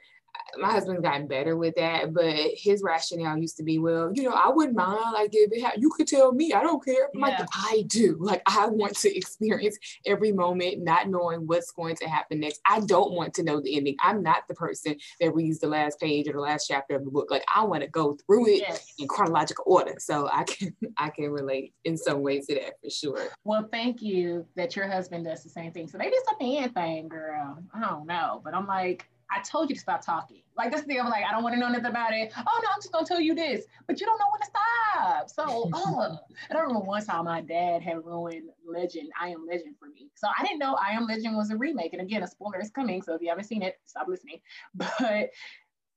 [0.59, 4.31] my husband's gotten better with that, but his rationale used to be, well, you know,
[4.31, 5.13] I wouldn't mind.
[5.13, 7.09] Like, if it ha- you could tell me, I don't care.
[7.13, 7.21] Yeah.
[7.21, 8.17] Like, I do.
[8.19, 12.59] Like, I want to experience every moment, not knowing what's going to happen next.
[12.65, 13.95] I don't want to know the ending.
[14.01, 17.11] I'm not the person that reads the last page or the last chapter of the
[17.11, 17.31] book.
[17.31, 18.93] Like, I want to go through it yes.
[18.99, 19.95] in chronological order.
[19.99, 23.27] So I can, I can relate in some ways to that for sure.
[23.43, 25.87] Well, thank you that your husband does the same thing.
[25.87, 27.63] So maybe it's a man thing, girl.
[27.73, 30.41] I don't know, but I'm like I told you to stop talking.
[30.55, 32.31] Like this thing, I'm like, I don't want to know nothing about it.
[32.35, 35.29] Oh no, I'm just gonna tell you this, but you don't know when to stop.
[35.29, 36.17] So, uh,
[36.49, 40.09] and I remember one time my dad had ruined Legend, I Am Legend for me.
[40.15, 41.93] So I didn't know I Am Legend was a remake.
[41.93, 43.01] And again, a spoiler is coming.
[43.01, 44.39] So if you haven't seen it, stop listening.
[44.75, 45.29] But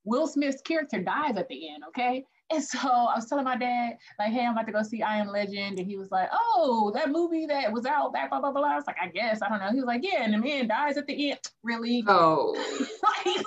[0.05, 2.25] Will Smith's character dies at the end, okay?
[2.53, 5.19] And so I was telling my dad, like, hey, I'm about to go see I
[5.19, 5.79] Am Legend.
[5.79, 8.65] And he was like, oh, that movie that was out back, blah, blah, blah.
[8.65, 9.71] I was like, I guess, I don't know.
[9.71, 11.41] He was like, yeah, and the man dies at the end.
[11.63, 12.03] Really?
[12.09, 12.53] Oh.
[12.57, 13.45] like,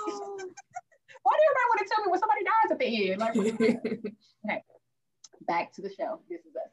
[1.24, 3.20] why do everybody want to tell me when somebody dies at the end?
[3.20, 3.36] Like,
[4.50, 4.62] okay,
[5.48, 6.20] back to the show.
[6.30, 6.70] This is us.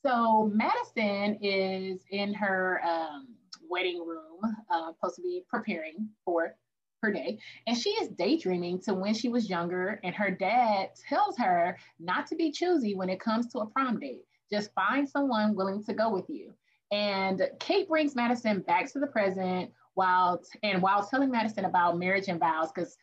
[0.00, 3.28] So Madison is in her um,
[3.68, 6.54] wedding room, uh, supposed to be preparing for
[7.02, 7.38] her day.
[7.66, 12.26] And she is daydreaming to when she was younger, and her dad tells her not
[12.28, 14.22] to be choosy when it comes to a prom date.
[14.50, 16.52] Just find someone willing to go with you.
[16.90, 22.28] And Kate brings Madison back to the present while and while telling Madison about marriage
[22.28, 22.96] and vows, because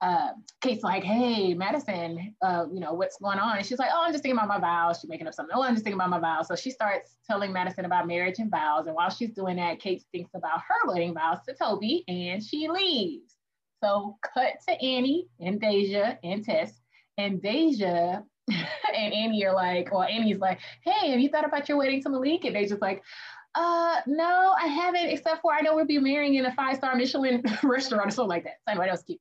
[0.00, 0.28] uh,
[0.60, 3.56] Kate's like, hey, Madison, uh, you know, what's going on?
[3.56, 5.00] And she's like, oh, I'm just thinking about my vows.
[5.00, 5.56] She's making up something.
[5.56, 6.48] Oh, I'm just thinking about my vows.
[6.48, 8.86] So she starts telling Madison about marriage and vows.
[8.86, 12.68] And while she's doing that, Kate thinks about her wedding vows to Toby and she
[12.68, 13.35] leaves.
[13.82, 16.72] So cut to Annie and Deja and Tess.
[17.18, 21.78] And Deja and Annie are like, well, Annie's like, hey, have you thought about your
[21.78, 22.44] wedding to Malik?
[22.44, 23.02] And Deja's like,
[23.54, 27.42] uh, no, I haven't, except for I know we'll be marrying in a five-star Michelin
[27.62, 28.56] restaurant or something like that.
[28.66, 29.20] So anyway, that was cute.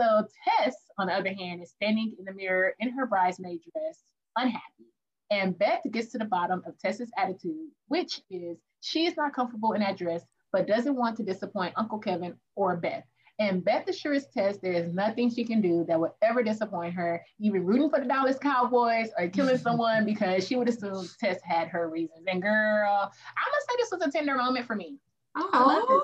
[0.00, 4.02] So Tess, on the other hand, is standing in the mirror in her bridesmaid dress,
[4.36, 4.92] unhappy.
[5.30, 9.72] And Beth gets to the bottom of Tess's attitude, which is she is not comfortable
[9.72, 10.22] in that dress,
[10.52, 13.04] but doesn't want to disappoint Uncle Kevin or Beth.
[13.38, 17.22] And Beth assures Tess there is nothing she can do that would ever disappoint her,
[17.38, 21.68] even rooting for the Dallas Cowboys or killing someone because she would assume Tess had
[21.68, 22.24] her reasons.
[22.26, 24.98] And girl, I must say this was a tender moment for me.
[25.36, 26.02] Oh,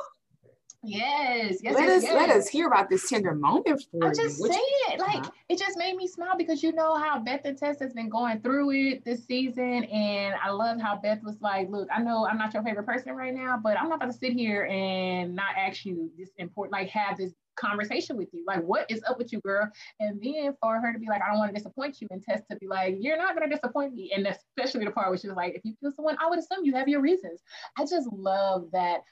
[0.84, 1.74] Yes, yes.
[1.74, 2.14] let yes, us yes.
[2.14, 4.48] let us hear about this tender moment for I'm just you.
[4.50, 5.30] Saying Like Uh-huh.
[5.48, 8.40] it just made me smile because you know how Beth and Tess has been going
[8.40, 9.84] through it this season.
[9.84, 13.14] And I love how Beth was like, look, I know I'm not your favorite person
[13.14, 16.88] right now, but I'm not gonna sit here and not ask you this important, like
[16.88, 18.44] have this conversation with you.
[18.46, 19.70] Like, what is up with you, girl?
[20.00, 22.42] And then for her to be like, I don't want to disappoint you, and Tess
[22.50, 24.10] to be like, You're not gonna disappoint me.
[24.14, 26.64] And especially the part where she was like, if you feel someone, I would assume
[26.64, 27.40] you have your reasons.
[27.78, 29.02] I just love that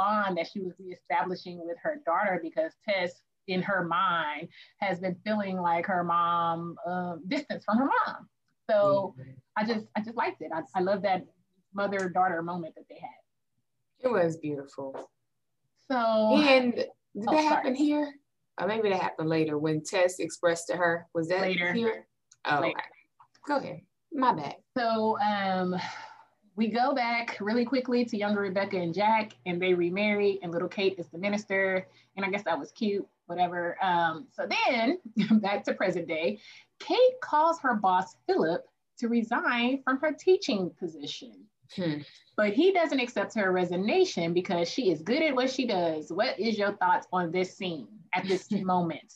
[0.00, 3.12] bond that she was reestablishing with her daughter because Tess,
[3.48, 8.28] in her mind, has been feeling like her mom um, distance from her mom.
[8.70, 9.14] So
[9.58, 10.50] I just I just liked it.
[10.54, 11.26] I, I love that
[11.74, 13.20] mother daughter moment that they had.
[14.02, 15.10] It was beautiful.
[15.90, 15.96] So
[16.42, 16.88] And did
[17.28, 17.42] Oh, that sorry.
[17.42, 18.14] happen here?
[18.60, 21.06] Or maybe that happened later when Tess expressed to her.
[21.14, 21.72] Was that Later.
[21.72, 22.06] here?
[22.46, 22.78] Oh, Later.
[22.78, 22.80] okay.
[23.46, 23.80] Go ahead.
[24.12, 24.56] My bad.
[24.78, 25.74] So um,
[26.56, 30.68] we go back really quickly to younger Rebecca and Jack, and they remarry, and little
[30.68, 31.86] Kate is the minister.
[32.16, 33.76] And I guess that was cute, whatever.
[33.82, 34.98] Um, so then
[35.40, 36.38] back to present day,
[36.78, 38.64] Kate calls her boss, Philip,
[38.98, 41.32] to resign from her teaching position.
[41.74, 41.98] Hmm.
[42.36, 46.10] But he doesn't accept her resignation because she is good at what she does.
[46.12, 49.14] What is your thoughts on this scene at this moment?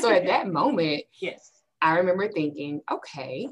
[0.00, 1.50] So at that moment, yes.
[1.82, 3.48] I remember thinking, okay,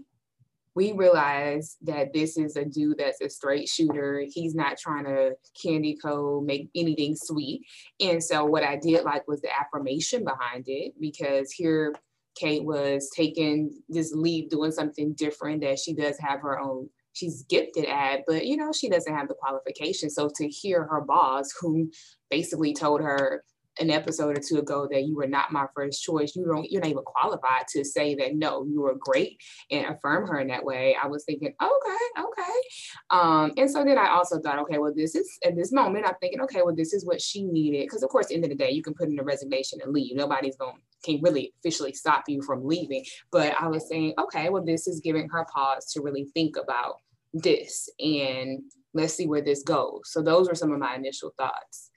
[0.79, 4.25] we realize that this is a dude that's a straight shooter.
[4.29, 7.63] He's not trying to candy coat, make anything sweet.
[7.99, 11.97] And so what I did like was the affirmation behind it because here
[12.37, 16.89] Kate was taking this leap, doing something different that she does have her own.
[17.13, 20.15] She's gifted at, but you know, she doesn't have the qualifications.
[20.15, 21.91] So to hear her boss, who
[22.31, 23.43] basically told her,
[23.81, 26.35] an episode or two ago that you were not my first choice.
[26.35, 30.27] You don't, you're not even qualified to say that no, you were great and affirm
[30.29, 30.97] her in that way.
[31.01, 32.59] I was thinking, okay, okay.
[33.11, 36.15] Um, and so then I also thought, okay, well, this is at this moment, I'm
[36.21, 37.83] thinking, okay, well, this is what she needed.
[37.83, 40.17] Because of course, end of the day, you can put in a resignation and leave.
[40.17, 43.05] Nobody's going can really officially stop you from leaving.
[43.31, 46.97] But I was saying, okay, well, this is giving her pause to really think about
[47.33, 48.63] this and
[48.95, 50.03] let's see where this goes.
[50.07, 51.88] So those were some of my initial thoughts.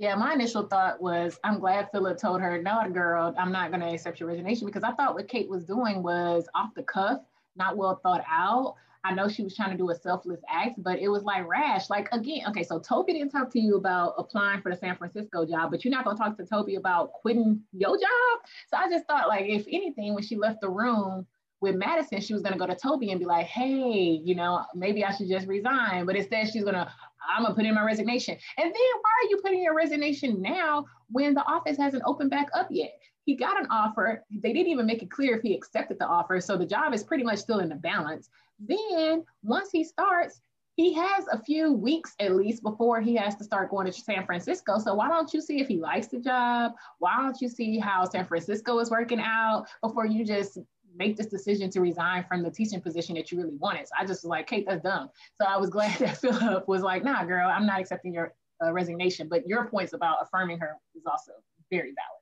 [0.00, 3.82] Yeah, my initial thought was I'm glad Philip told her, no, girl, I'm not going
[3.82, 7.20] to accept your resignation because I thought what Kate was doing was off the cuff,
[7.54, 8.76] not well thought out.
[9.04, 11.90] I know she was trying to do a selfless act, but it was like rash.
[11.90, 15.44] Like, again, okay, so Toby didn't talk to you about applying for the San Francisco
[15.44, 18.40] job, but you're not going to talk to Toby about quitting your job.
[18.70, 21.26] So I just thought, like, if anything, when she left the room,
[21.60, 24.64] with Madison, she was going to go to Toby and be like, hey, you know,
[24.74, 26.06] maybe I should just resign.
[26.06, 26.90] But instead, she's going to,
[27.28, 28.36] I'm to put in my resignation.
[28.56, 32.48] And then why are you putting your resignation now when the office hasn't opened back
[32.54, 32.92] up yet?
[33.24, 34.24] He got an offer.
[34.30, 36.40] They didn't even make it clear if he accepted the offer.
[36.40, 38.30] So the job is pretty much still in the balance.
[38.58, 40.40] Then once he starts,
[40.76, 44.24] he has a few weeks at least before he has to start going to San
[44.24, 44.78] Francisco.
[44.78, 46.72] So why don't you see if he likes the job?
[46.98, 50.58] Why don't you see how San Francisco is working out before you just
[50.96, 53.86] make this decision to resign from the teaching position that you really wanted?
[53.88, 55.10] So I just was like, Kate, that's dumb.
[55.40, 58.72] So I was glad that Philip was like, nah, girl, I'm not accepting your uh,
[58.72, 59.28] resignation.
[59.28, 61.32] But your points about affirming her is also
[61.70, 62.20] very valid.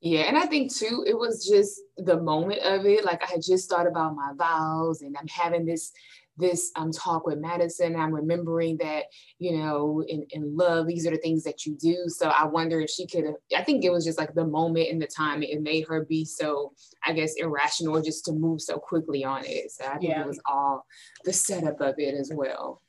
[0.00, 3.06] Yeah, and I think too, it was just the moment of it.
[3.06, 5.92] Like I had just thought about my vows, and I'm having this
[6.36, 7.96] this um, talk with Madison.
[7.96, 9.04] I'm remembering that,
[9.38, 12.04] you know, in, in love, these are the things that you do.
[12.08, 14.90] So I wonder if she could have, I think it was just like the moment
[14.90, 16.72] and the time it made her be so,
[17.04, 19.70] I guess, irrational just to move so quickly on it.
[19.70, 20.22] So I think yeah.
[20.22, 20.86] it was all
[21.24, 22.82] the setup of it as well.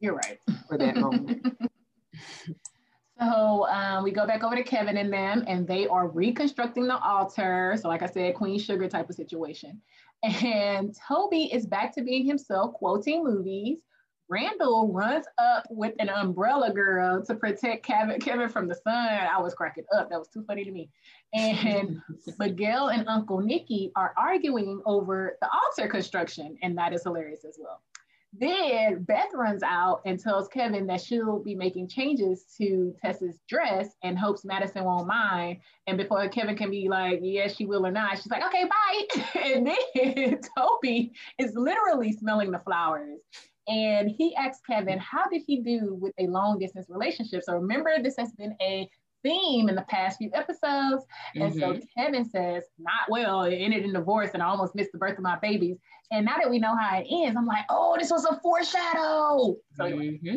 [0.00, 0.38] You're right.
[0.68, 1.46] For that moment.
[3.20, 6.98] So um, we go back over to Kevin and them, and they are reconstructing the
[6.98, 7.76] altar.
[7.80, 9.82] So, like I said, Queen Sugar type of situation.
[10.22, 13.78] And Toby is back to being himself, quoting movies.
[14.28, 18.94] Randall runs up with an umbrella girl to protect Kevin, Kevin from the sun.
[18.94, 20.08] I was cracking up.
[20.08, 20.88] That was too funny to me.
[21.34, 22.00] And
[22.38, 27.58] Miguel and Uncle Nicky are arguing over the altar construction, and that is hilarious as
[27.60, 27.80] well.
[28.32, 33.88] Then Beth runs out and tells Kevin that she'll be making changes to Tessa's dress
[34.04, 35.58] and hopes Madison won't mind.
[35.88, 39.40] And before Kevin can be like, yes, she will or not, she's like, okay, bye.
[39.44, 43.18] and then Toby is literally smelling the flowers.
[43.66, 47.42] And he asks Kevin, how did he do with a long distance relationship?
[47.44, 48.88] So remember, this has been a
[49.22, 51.04] theme in the past few episodes.
[51.34, 51.58] And mm-hmm.
[51.58, 55.18] so Kevin says, not well, it ended in divorce and I almost missed the birth
[55.18, 55.78] of my babies.
[56.10, 59.56] And now that we know how it ends, I'm like, oh, this was a foreshadow.
[59.76, 60.36] So mm-hmm.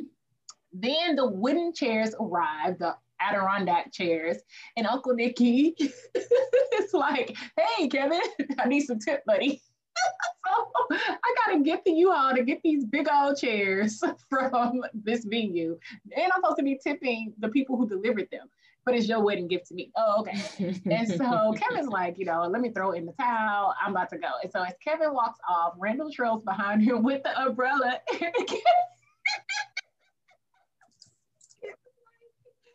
[0.73, 4.37] then the wooden chairs arrived, the Adirondack chairs,
[4.75, 8.21] and Uncle Nicky is like, hey, Kevin,
[8.59, 9.61] I need some tip, buddy.
[10.45, 15.25] so I gotta get to you all to get these big old chairs from this
[15.25, 15.77] venue.
[16.15, 18.49] And I'm supposed to be tipping the people who delivered them
[18.85, 19.91] but it's your wedding gift to me.
[19.95, 20.75] Oh, okay.
[20.85, 23.73] and so Kevin's like, you know, let me throw in the towel.
[23.81, 24.27] I'm about to go.
[24.41, 27.99] And so as Kevin walks off, Randall trails behind him with the umbrella.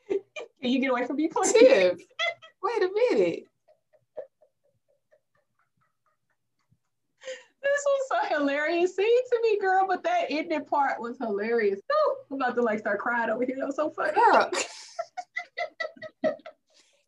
[0.09, 1.53] Can you get away from me, please?
[1.53, 1.99] Tiff,
[2.63, 3.45] wait a minute.
[7.61, 8.97] This was so hilarious.
[8.97, 11.81] See to me, girl, but that ending part was hilarious.
[11.93, 13.57] Oh, I'm about to like start crying over here.
[13.59, 14.13] That was so funny.
[14.15, 14.51] Girl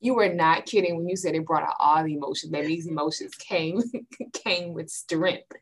[0.01, 2.53] you were not kidding when you said it brought out all the emotions.
[2.53, 3.83] That these emotions came
[4.33, 5.53] came with strength.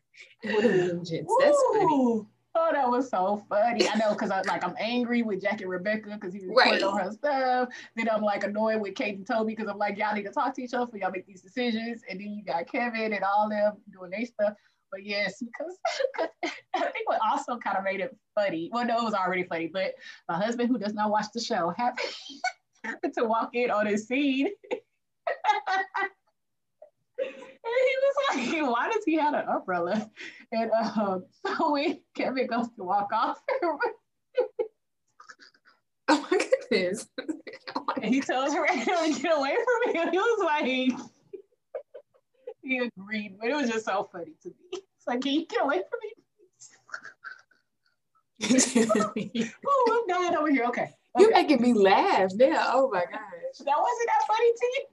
[0.43, 1.31] A vengeance.
[1.41, 2.25] That's funny.
[2.55, 3.87] Oh, that was so funny.
[3.87, 6.83] I know because I like I'm angry with Jack and Rebecca because he recorded right.
[6.83, 7.69] on her stuff.
[7.95, 10.55] Then I'm like annoyed with Kate and Toby because I'm like, y'all need to talk
[10.55, 12.01] to each other for y'all make these decisions.
[12.09, 14.53] And then you got Kevin and all them doing their stuff.
[14.91, 15.77] But yes, because
[16.73, 18.69] I think what also kind of made it funny.
[18.73, 19.93] Well, no, it was already funny, but
[20.27, 22.09] my husband who does not watch the show happened
[23.13, 24.47] to walk in on his scene.
[27.19, 27.29] and
[27.65, 30.09] he was like, why does he have an umbrella?
[30.51, 33.39] And um, so when Kevin goes to walk off,
[36.07, 36.39] oh my
[36.69, 37.07] goodness.
[38.01, 39.99] and he tells her to get away from me.
[39.99, 40.65] And he was like,
[42.61, 44.55] he agreed, but it was just so funny to me.
[44.73, 46.13] It's like, can you get away from me?
[49.67, 50.65] oh, I'm dying over here.
[50.65, 50.89] Okay.
[51.19, 52.71] You're making me laugh now.
[52.73, 53.57] Oh my gosh.
[53.59, 54.85] That wasn't that funny to you.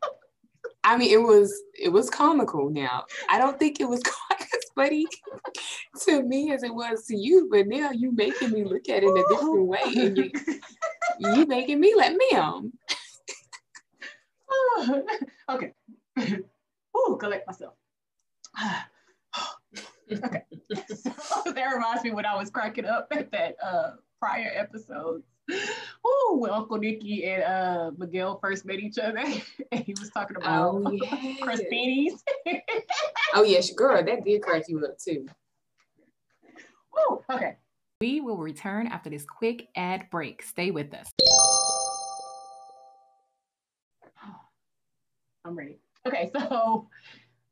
[0.85, 2.71] I mean, it was it was comical.
[2.71, 5.07] Now I don't think it was quite as funny
[6.03, 9.09] to me as it was to you, but now you making me look at it
[9.09, 10.31] in a different way, and you
[11.19, 12.73] you making me let me on.
[15.49, 15.73] okay.
[16.97, 17.75] Ooh, collect myself.
[20.13, 20.43] okay.
[20.89, 25.25] So that reminds me when I was cracking up at that uh, prior episodes
[26.09, 29.19] Oh, when Uncle Nicky and uh, Miguel first met each other,
[29.73, 31.41] and he was talking about oh, yes.
[31.41, 32.23] crostinis.
[33.35, 35.27] oh yes, girl, that did crack you up too.
[36.97, 37.57] Oh, okay.
[38.01, 40.43] We will return after this quick ad break.
[40.43, 41.11] Stay with us.
[45.45, 45.81] I'm ready.
[46.07, 46.89] Okay, so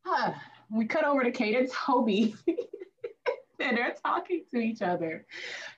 [0.07, 0.33] uh,
[0.71, 2.37] we cut over to Kate and Toby
[3.61, 5.27] and they're talking to each other.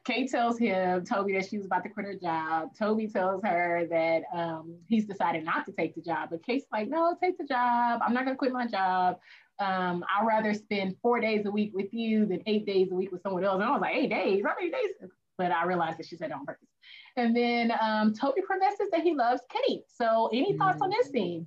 [0.05, 2.71] Kate tells him, Toby, that she was about to quit her job.
[2.79, 6.31] Toby tells her that um, he's decided not to take the job.
[6.31, 8.01] But Kate's like, no, take the job.
[8.05, 9.19] I'm not going to quit my job.
[9.59, 13.11] Um, I'd rather spend four days a week with you than eight days a week
[13.13, 13.55] with someone else.
[13.55, 14.43] And I was like, eight days?
[14.45, 15.11] How many days?
[15.39, 16.69] But I realized that she said it on purpose.
[17.17, 19.83] And then um, Toby professes that he loves Kate.
[19.89, 21.47] So, any thoughts on this scene?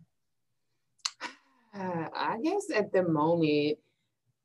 [1.74, 3.78] Uh, I guess at the moment,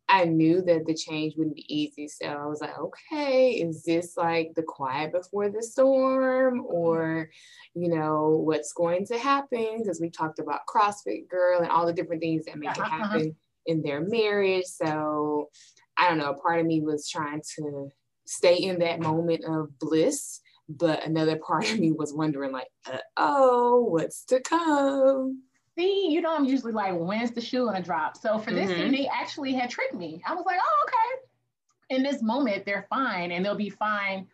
[0.08, 2.08] I knew that the change wouldn't be easy.
[2.08, 7.30] So I was like, okay, is this like the quiet before the storm or,
[7.74, 9.78] you know, what's going to happen?
[9.78, 12.90] Because we talked about CrossFit Girl and all the different things that make uh-huh, it
[12.90, 13.36] happen
[13.66, 14.66] in their marriage.
[14.66, 15.48] So
[15.96, 17.88] I don't know, a part of me was trying to
[18.26, 20.40] stay in that moment of bliss.
[20.68, 22.68] But another part of me was wondering, like,
[23.16, 25.42] oh, what's to come?
[25.76, 28.16] See, you know, I'm usually like, when's the shoe gonna drop?
[28.16, 28.80] So for this mm-hmm.
[28.80, 30.22] scene, they actually had tricked me.
[30.26, 31.96] I was like, oh, okay.
[31.96, 34.26] In this moment, they're fine and they'll be fine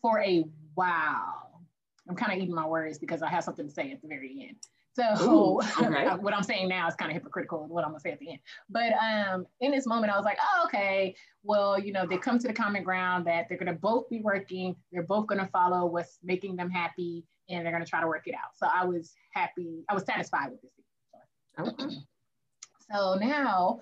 [0.00, 1.62] for a while.
[2.08, 4.46] I'm kind of eating my words because I have something to say at the very
[4.48, 4.56] end.
[4.98, 6.08] So Ooh, okay.
[6.20, 8.30] what I'm saying now is kind of hypocritical of what I'm gonna say at the
[8.30, 8.40] end.
[8.68, 12.38] But um, in this moment, I was like, oh, okay, well, you know, they come
[12.40, 16.18] to the common ground that they're gonna both be working, they're both gonna follow what's
[16.24, 18.56] making them happy, and they're gonna try to work it out.
[18.56, 20.70] So I was happy, I was satisfied with this.
[21.58, 21.96] Okay.
[22.90, 23.80] So now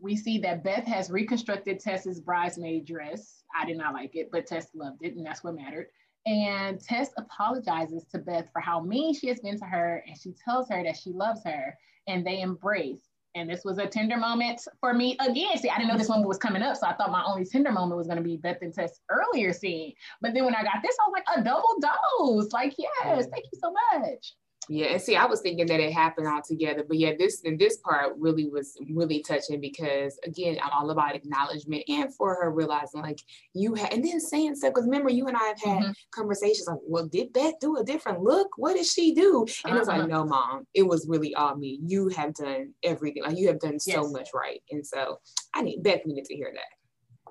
[0.00, 3.42] we see that Beth has reconstructed Tess's bridesmaid dress.
[3.58, 5.88] I did not like it, but Tess loved it, and that's what mattered.
[6.26, 10.34] And Tess apologizes to Beth for how mean she has been to her, and she
[10.44, 13.08] tells her that she loves her, and they embrace.
[13.34, 15.56] And this was a tender moment for me again.
[15.58, 17.70] See, I didn't know this one was coming up, so I thought my only tender
[17.70, 19.94] moment was going to be Beth and Tess earlier scene.
[20.20, 22.52] But then when I got this, I was like, a double dose.
[22.52, 24.34] Like, yes, thank you so much.
[24.70, 27.58] Yeah, and see, I was thinking that it happened all together, but yeah, this and
[27.58, 32.50] this part really was really touching because again, I'm all about acknowledgement and for her
[32.50, 33.20] realizing like
[33.54, 35.92] you had, and then saying stuff because remember you and I have had mm-hmm.
[36.10, 38.48] conversations like, well, did Beth do a different look?
[38.56, 39.46] What did she do?
[39.64, 39.76] And uh-huh.
[39.76, 40.06] it was like, uh-huh.
[40.06, 41.80] no, mom, it was really all me.
[41.86, 44.12] You have done everything, like you have done so yes.
[44.12, 45.18] much right, and so
[45.54, 46.78] I need Beth needed to hear that.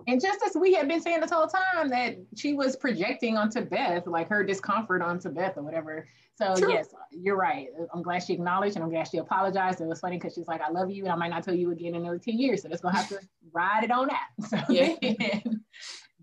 [0.07, 3.61] And just as we had been saying this whole time that she was projecting onto
[3.61, 6.07] Beth, like her discomfort onto Beth or whatever.
[6.37, 7.67] So yes, you're right.
[7.93, 9.81] I'm glad she acknowledged and I'm glad she apologized.
[9.81, 11.71] It was funny because she's like, I love you and I might not tell you
[11.71, 12.61] again in another 10 years.
[12.61, 13.19] So that's gonna have to
[13.51, 14.27] ride it on that.
[14.47, 14.95] So yeah.
[15.01, 15.63] then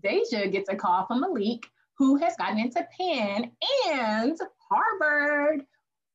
[0.01, 1.65] Deja gets a call from Malik,
[1.97, 3.51] who has gotten into Penn
[3.91, 4.37] and
[4.69, 5.65] Harvard,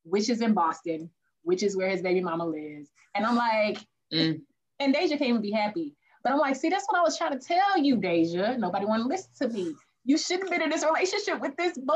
[0.03, 1.09] which is in Boston,
[1.43, 2.89] which is where his baby mama lives.
[3.13, 3.77] And I'm like,
[4.11, 4.41] mm.
[4.79, 7.37] and Deja can't even be happy but I'm like, see, that's what I was trying
[7.37, 8.57] to tell you, Deja.
[8.57, 9.73] Nobody want to listen to me.
[10.03, 11.95] You shouldn't have been in this relationship with this boy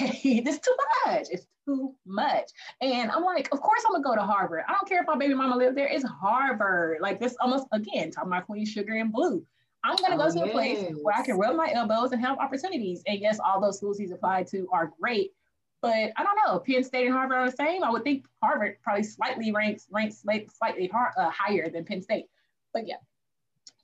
[0.00, 0.40] anyway.
[0.44, 1.26] this too much.
[1.30, 2.50] It's too much.
[2.80, 4.64] And I'm like, of course I'm gonna go to Harvard.
[4.68, 5.88] I don't care if my baby mama lives there.
[5.88, 6.98] It's Harvard.
[7.00, 9.44] Like this almost again, talking about Queen Sugar and Blue.
[9.82, 12.38] I'm gonna go oh, to a place where I can rub my elbows and have
[12.38, 13.02] opportunities.
[13.06, 15.32] And yes, all those schools he's applied to are great.
[15.82, 16.58] But I don't know.
[16.60, 17.84] Penn State and Harvard are the same.
[17.84, 22.26] I would think Harvard probably slightly ranks ranks slightly hard, uh, higher than Penn State.
[22.72, 22.96] But yeah,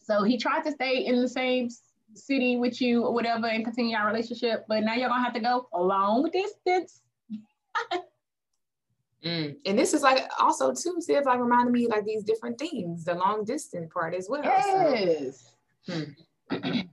[0.03, 1.69] so he tried to stay in the same
[2.14, 5.40] city with you or whatever and continue our relationship, but now you're gonna have to
[5.40, 7.01] go a long distance.
[9.25, 9.57] mm.
[9.64, 13.14] And this is like also too, see like reminded me like these different things, the
[13.14, 14.42] long distance part as well.
[14.44, 15.55] Yes.
[15.83, 16.05] So.
[16.51, 16.81] Hmm.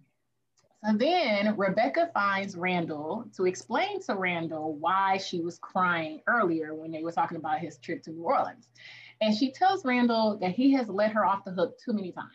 [0.86, 6.90] So then Rebecca finds Randall to explain to Randall why she was crying earlier when
[6.90, 8.70] they were talking about his trip to New Orleans.
[9.20, 12.32] And she tells Randall that he has let her off the hook too many times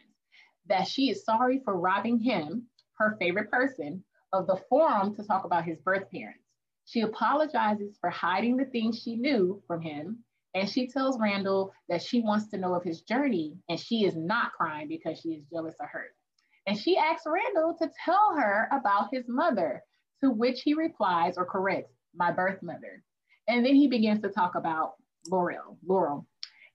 [0.66, 2.66] that she is sorry for robbing him,
[2.98, 6.44] her favorite person, of the forum to talk about his birth parents.
[6.86, 10.18] She apologizes for hiding the things she knew from him.
[10.54, 14.14] And she tells Randall that she wants to know of his journey and she is
[14.16, 16.06] not crying because she is jealous of her.
[16.66, 19.82] And she asks Randall to tell her about his mother,
[20.22, 23.02] to which he replies or corrects, my birth mother.
[23.48, 24.94] And then he begins to talk about
[25.28, 26.26] Laurel, Laurel.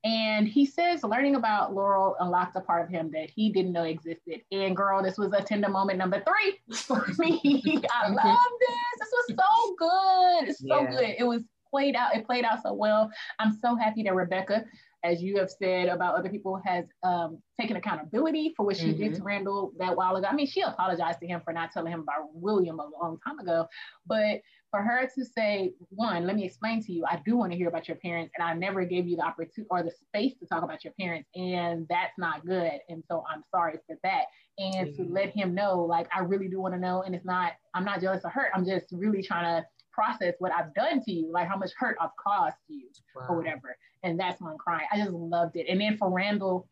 [0.03, 3.83] And he says learning about Laurel unlocked a part of him that he didn't know
[3.83, 4.41] existed.
[4.51, 7.39] And girl, this was a tender moment number three for me.
[7.43, 8.15] I mm-hmm.
[8.15, 8.99] love this.
[8.99, 10.49] This was so good.
[10.49, 10.89] It's so yeah.
[10.89, 11.15] good.
[11.17, 12.15] It was played out.
[12.15, 13.11] It played out so well.
[13.39, 14.63] I'm so happy that Rebecca,
[15.03, 19.03] as you have said about other people, has um, taken accountability for what she mm-hmm.
[19.03, 20.27] did to Randall that while ago.
[20.29, 23.39] I mean, she apologized to him for not telling him about William a long time
[23.39, 23.67] ago,
[24.07, 27.57] but for her to say, one, let me explain to you, I do want to
[27.57, 30.45] hear about your parents, and I never gave you the opportunity or the space to
[30.45, 32.79] talk about your parents, and that's not good.
[32.87, 34.25] And so I'm sorry for that.
[34.57, 35.03] And mm-hmm.
[35.03, 37.85] to let him know, like, I really do want to know, and it's not, I'm
[37.85, 38.51] not jealous of hurt.
[38.53, 41.97] I'm just really trying to process what I've done to you, like how much hurt
[41.99, 43.25] I've caused you wow.
[43.29, 43.75] or whatever.
[44.03, 44.87] And that's when I'm crying.
[44.91, 45.65] I just loved it.
[45.67, 46.67] And then for Randall,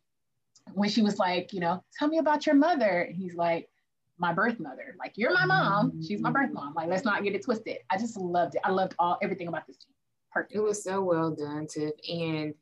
[0.74, 3.69] when she was like, you know, tell me about your mother, he's like,
[4.20, 4.95] my birth mother.
[4.99, 6.74] Like you're my mom, she's my birth mom.
[6.74, 7.78] Like let's not get it twisted.
[7.91, 8.61] I just loved it.
[8.63, 9.78] I loved all everything about this
[10.32, 10.55] Perfect.
[10.55, 12.53] It was so well done, Tiff, and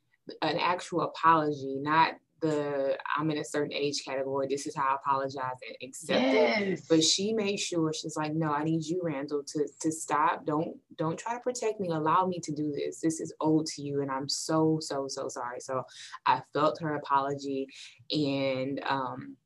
[0.41, 4.47] an actual apology, not the I'm in a certain age category.
[4.47, 6.61] This is how I apologize and accept yes.
[6.61, 6.81] it.
[6.89, 10.45] But she made sure she's like, no, I need you, Randall, to to stop.
[10.45, 11.89] Don't don't try to protect me.
[11.89, 12.99] Allow me to do this.
[12.99, 15.59] This is owed to you, and I'm so so so sorry.
[15.59, 15.83] So
[16.25, 17.67] I felt her apology,
[18.11, 19.37] and um,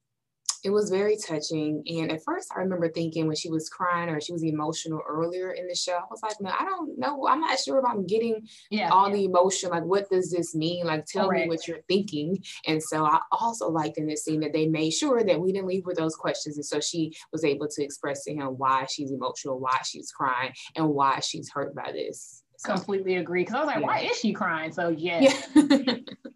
[0.64, 1.84] it was very touching.
[1.88, 5.52] And at first, I remember thinking when she was crying or she was emotional earlier
[5.52, 7.28] in the show, I was like, no, I don't know.
[7.28, 9.16] I'm not sure if I'm getting yeah, all yeah.
[9.16, 9.70] the emotion.
[9.70, 10.86] Like, what does this mean?
[10.86, 11.46] Like, tell Correct.
[11.46, 12.44] me what you're thinking.
[12.68, 15.68] And so I also liked in this scene that they made sure that we didn't
[15.68, 16.58] leave with those questions.
[16.58, 20.54] And so she was able to express to him why she's emotional, why she's crying,
[20.76, 22.44] and why she's hurt by this.
[22.58, 23.44] So, Completely agree.
[23.44, 23.88] Because I was like, yeah.
[23.88, 24.74] why is she crying?
[24.74, 25.48] So, yes.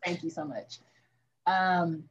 [0.06, 0.80] Thank you so much.
[1.46, 2.04] Um,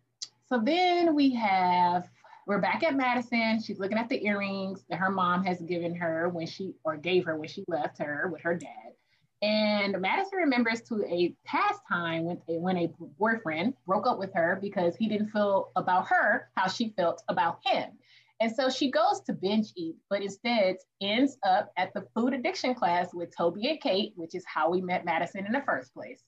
[0.53, 2.11] so then we have,
[2.47, 3.63] we're back at Madison.
[3.63, 7.25] She's looking at the earrings that her mom has given her when she, or gave
[7.25, 8.93] her when she left her with her dad.
[9.41, 14.31] And Madison remembers to a past time when a, when a boyfriend broke up with
[14.35, 17.89] her because he didn't feel about her how she felt about him.
[18.39, 22.75] And so she goes to binge eat, but instead ends up at the food addiction
[22.75, 26.23] class with Toby and Kate, which is how we met Madison in the first place.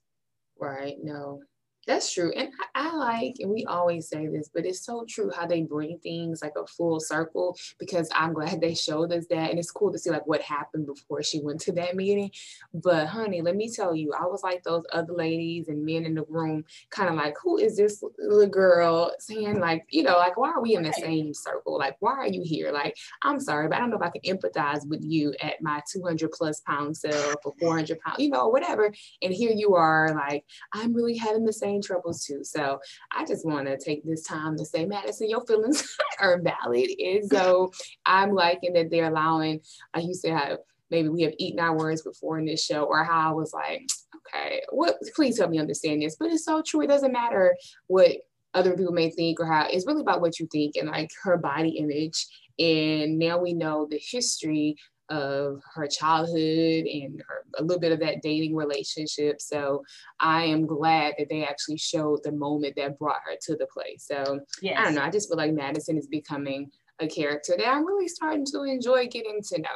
[0.59, 0.97] Right.
[1.03, 1.43] No,
[1.87, 2.33] that's true.
[2.37, 5.63] And I, I, like, and we always say this, but it's so true how they
[5.63, 9.51] bring things like a full circle because I'm glad they showed us that.
[9.51, 12.31] And it's cool to see like what happened before she went to that meeting.
[12.73, 16.15] But honey, let me tell you, I was like those other ladies and men in
[16.15, 20.37] the room, kind of like, who is this little girl saying, like, you know, like,
[20.37, 21.79] why are we in the same circle?
[21.79, 22.73] Like, why are you here?
[22.73, 25.81] Like, I'm sorry, but I don't know if I can empathize with you at my
[25.93, 28.93] 200 plus pound self or 400 pounds, you know, whatever.
[29.23, 32.41] And here you are, like, I'm really having the same troubles too.
[32.43, 32.79] So
[33.13, 36.89] I just want to take this time to say, Madison, your feelings are valid.
[36.99, 37.73] And so
[38.07, 39.61] I'm liking that they're allowing,
[39.95, 40.59] like you said,
[40.91, 43.89] maybe we have eaten our words before in this show, or how I was like,
[44.17, 46.17] okay, what please help me understand this.
[46.19, 46.83] But it's so true.
[46.83, 47.57] It doesn't matter
[47.87, 48.13] what
[48.55, 51.37] other people may think or how it's really about what you think and like her
[51.37, 52.27] body image.
[52.59, 54.77] And now we know the history
[55.09, 59.41] of her childhood and her, a little bit of that dating relationship.
[59.41, 59.83] So
[60.21, 64.07] I am glad that they actually showed the moment that brought her to the place.
[64.07, 64.79] So yes.
[64.79, 65.03] I don't know.
[65.03, 69.09] I just feel like Madison is becoming a character that I'm really starting to enjoy
[69.09, 69.69] getting to know.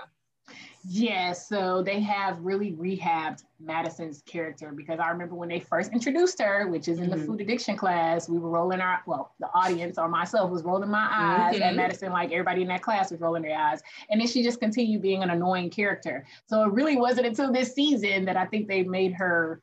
[0.90, 6.40] Yeah, so they have really rehabbed Madison's character because I remember when they first introduced
[6.40, 7.20] her, which is in mm-hmm.
[7.20, 10.90] the food addiction class, we were rolling our, well, the audience or myself was rolling
[10.90, 11.62] my eyes, mm-hmm.
[11.62, 13.82] and Madison, like everybody in that class, was rolling their eyes.
[14.08, 16.24] And then she just continued being an annoying character.
[16.46, 19.60] So it really wasn't until this season that I think they made her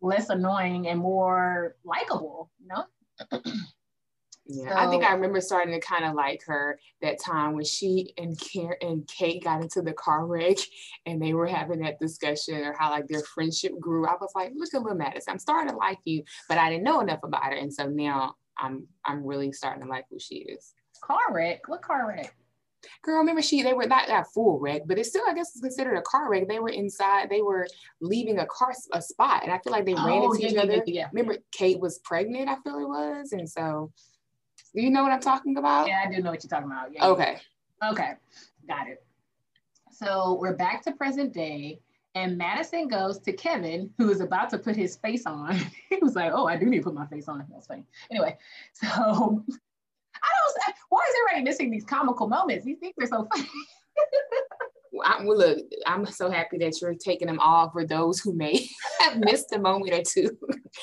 [0.00, 3.42] less annoying and more likable, you know?
[4.46, 7.64] Yeah, so, I think I remember starting to kind of like her that time when
[7.64, 10.58] she and Karen and Kate got into the car wreck
[11.06, 14.06] and they were having that discussion or how like their friendship grew.
[14.06, 16.84] I was like, look at Lil Madison, I'm starting to like you, but I didn't
[16.84, 17.52] know enough about her.
[17.52, 20.74] And so now I'm I'm really starting to like who she is.
[21.02, 21.66] Car wreck?
[21.68, 22.34] What car wreck?
[23.02, 25.60] Girl, remember she they were not that full wreck, but it's still I guess it's
[25.60, 26.48] considered a car wreck.
[26.48, 27.66] They were inside, they were
[28.02, 30.54] leaving a car a spot, and I feel like they ran oh, into yeah, each
[30.54, 30.82] yeah, other.
[30.86, 34.13] Yeah, remember Kate was pregnant, I feel it was, and so do
[34.82, 35.86] you know what I'm talking about?
[35.86, 36.92] Yeah, I do know what you're talking about.
[36.92, 37.38] Yeah, okay.
[37.82, 38.12] Okay,
[38.66, 39.04] got it.
[39.90, 41.80] So we're back to present day,
[42.14, 45.56] and Madison goes to Kevin, who is about to put his face on.
[45.90, 47.84] he was like, "Oh, I do need to put my face on." That's funny.
[48.10, 48.36] Anyway,
[48.72, 49.44] so I don't.
[50.88, 52.64] Why is everybody missing these comical moments?
[52.64, 53.48] These things are so funny.
[55.02, 58.68] I'm, well, look, I'm so happy that you're taking them all for those who may
[59.00, 60.36] have missed a moment or two.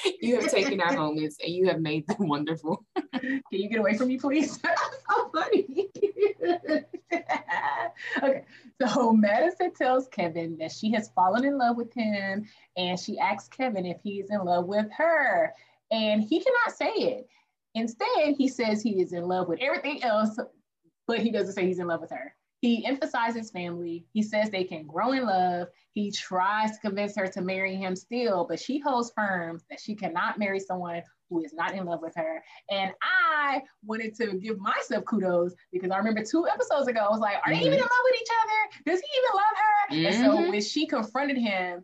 [0.21, 2.85] you have taken our moments and you have made them wonderful.
[3.13, 4.59] Can you get away from me, please?
[4.61, 5.89] so funny.
[8.23, 8.43] okay,
[8.81, 12.45] so Madison tells Kevin that she has fallen in love with him
[12.77, 15.53] and she asks Kevin if he is in love with her.
[15.91, 17.27] And he cannot say it.
[17.75, 20.37] Instead, he says he is in love with everything else,
[21.07, 22.35] but he doesn't say he's in love with her.
[22.61, 24.05] He emphasizes family.
[24.13, 25.67] He says they can grow in love.
[25.93, 29.95] He tries to convince her to marry him still, but she holds firm that she
[29.95, 32.43] cannot marry someone who is not in love with her.
[32.69, 37.19] And I wanted to give myself kudos because I remember two episodes ago, I was
[37.19, 37.65] like, are they mm-hmm.
[37.65, 38.91] even in love with each other?
[38.91, 39.95] Does he even love her?
[39.95, 40.05] Mm-hmm.
[40.05, 40.51] And so mm-hmm.
[40.51, 41.83] when she confronted him,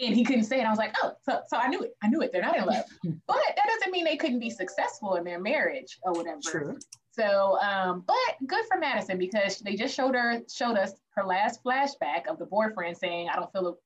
[0.00, 0.64] and he couldn't say it.
[0.64, 1.94] I was like, oh, so, so I knew it.
[2.02, 2.32] I knew it.
[2.32, 2.84] They're not in love.
[3.04, 6.40] but that doesn't mean they couldn't be successful in their marriage or whatever.
[6.42, 6.78] True.
[7.12, 11.62] So, um, but good for Madison because they just showed her showed us her last
[11.62, 13.78] flashback of the boyfriend saying, "I don't feel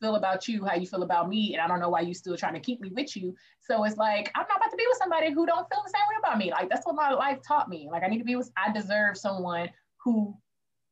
[0.00, 2.36] feel about you how you feel about me, and I don't know why you still
[2.36, 4.98] trying to keep me with you." So it's like I'm not about to be with
[4.98, 6.50] somebody who don't feel the same way about me.
[6.50, 7.88] Like that's what my life taught me.
[7.90, 8.50] Like I need to be with.
[8.56, 9.70] I deserve someone
[10.04, 10.36] who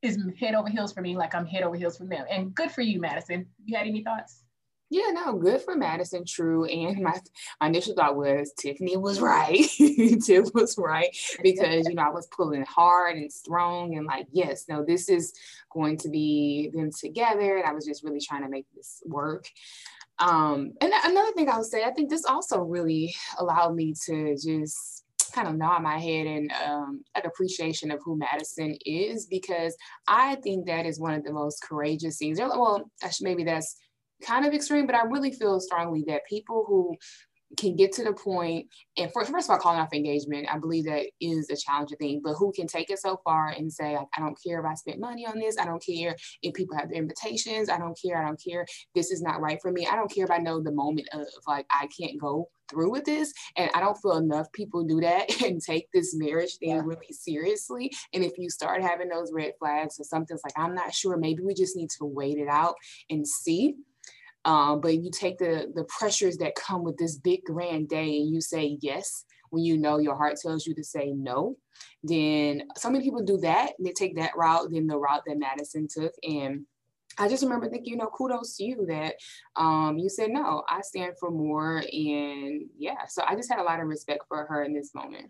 [0.03, 2.24] is head over heels for me, like I'm head over heels for them.
[2.30, 3.47] And good for you, Madison.
[3.64, 4.45] You had any thoughts?
[4.93, 6.64] Yeah, no, good for Madison, true.
[6.64, 7.20] And my,
[7.61, 9.57] my initial thought was Tiffany was right.
[9.78, 14.64] Tiff was right because, you know, I was pulling hard and strong and like, yes,
[14.68, 15.32] no, this is
[15.72, 17.59] going to be them together.
[17.59, 19.47] And I was just really trying to make this work.
[20.18, 24.34] Um, and another thing I would say, I think this also really allowed me to
[24.34, 29.76] just kind of nod my head and um, an appreciation of who Madison is because
[30.09, 32.41] I think that is one of the most courageous scenes.
[32.41, 33.76] Well, maybe that's
[34.21, 36.97] kind of extreme, but I really feel strongly that people who
[37.59, 38.66] can get to the point
[38.97, 42.21] and first, first of all calling off engagement i believe that is a challenging thing
[42.23, 44.75] but who can take it so far and say like, i don't care if i
[44.75, 48.23] spent money on this i don't care if people have their invitations i don't care
[48.23, 48.64] i don't care
[48.95, 51.27] this is not right for me i don't care if i know the moment of
[51.47, 55.29] like i can't go through with this and i don't feel enough people do that
[55.45, 56.83] and take this marriage thing yeah.
[56.85, 60.95] really seriously and if you start having those red flags or something's like i'm not
[60.95, 62.77] sure maybe we just need to wait it out
[63.11, 63.75] and see
[64.45, 68.32] um, but you take the the pressures that come with this big grand day and
[68.32, 71.57] you say yes when you know your heart tells you to say no
[72.03, 75.86] then so many people do that they take that route then the route that madison
[75.88, 76.64] took and
[77.18, 79.16] I just remember thinking, you know, kudos to you that
[79.57, 80.62] um, you said no.
[80.68, 83.07] I stand for more, and yeah.
[83.09, 85.26] So I just had a lot of respect for her in this moment.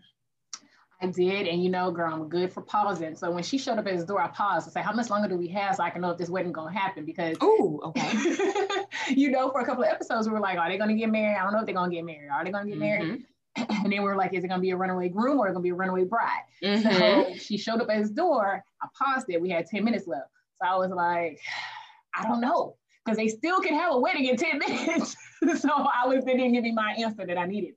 [1.01, 3.15] I did, and you know, girl, I'm good for pausing.
[3.15, 5.27] So when she showed up at his door, I paused and say, "How much longer
[5.27, 8.85] do we have so I can know if this wedding gonna happen?" Because oh, okay,
[9.09, 11.37] you know, for a couple of episodes, we were like, "Are they gonna get married?
[11.37, 12.29] I don't know if they're gonna get married.
[12.29, 13.23] Are they gonna get married?" Mm-hmm.
[13.83, 15.53] And then we are like, "Is it gonna be a runaway groom or is it
[15.55, 16.97] gonna be a runaway bride?" Mm-hmm.
[16.97, 18.63] So she showed up at his door.
[18.81, 19.41] I paused it.
[19.41, 20.29] We had ten minutes left,
[20.61, 21.39] so I was like,
[22.15, 25.15] "I don't know," because they still can have a wedding in ten minutes.
[25.59, 27.73] so I was they didn't give me my answer that I needed.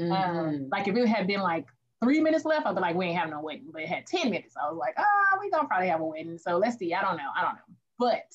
[0.00, 0.38] Um, mm-hmm.
[0.38, 1.66] Um, like if it had been like
[2.04, 3.70] three minutes left, I'd be like, we ain't having no wedding.
[3.72, 4.54] But it had 10 minutes.
[4.56, 6.38] I was like, oh, we gonna probably have a wedding.
[6.38, 6.94] So let's see.
[6.94, 7.30] I don't know.
[7.36, 7.74] I don't know.
[7.98, 8.26] But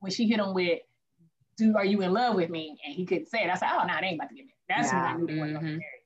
[0.00, 0.80] when she hit him with,
[1.56, 2.78] do are you in love with me?
[2.84, 3.50] And he couldn't say it.
[3.50, 4.52] I said, oh no, they ain't about to get married.
[4.68, 5.02] That's yeah.
[5.02, 5.78] when I knew they weren't gonna get mm-hmm.
[5.78, 5.96] married.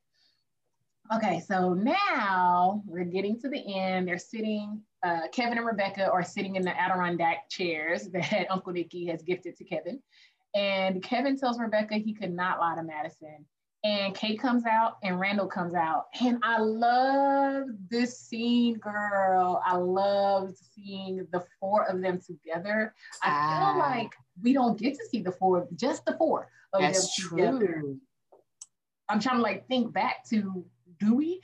[1.12, 4.06] Okay, so now we're getting to the end.
[4.06, 9.06] They're sitting, uh, Kevin and Rebecca are sitting in the Adirondack chairs that Uncle Nicky
[9.06, 10.00] has gifted to Kevin.
[10.54, 13.44] And Kevin tells Rebecca he could not lie to Madison
[13.83, 16.07] and Kate comes out and Randall comes out.
[16.20, 19.62] And I love this scene, girl.
[19.64, 22.95] I love seeing the four of them together.
[23.22, 23.72] I ah.
[23.72, 24.12] feel like
[24.43, 27.81] we don't get to see the four, just the four of That's them together.
[27.81, 27.99] True.
[29.09, 30.64] I'm trying to like think back to
[30.99, 31.41] do we?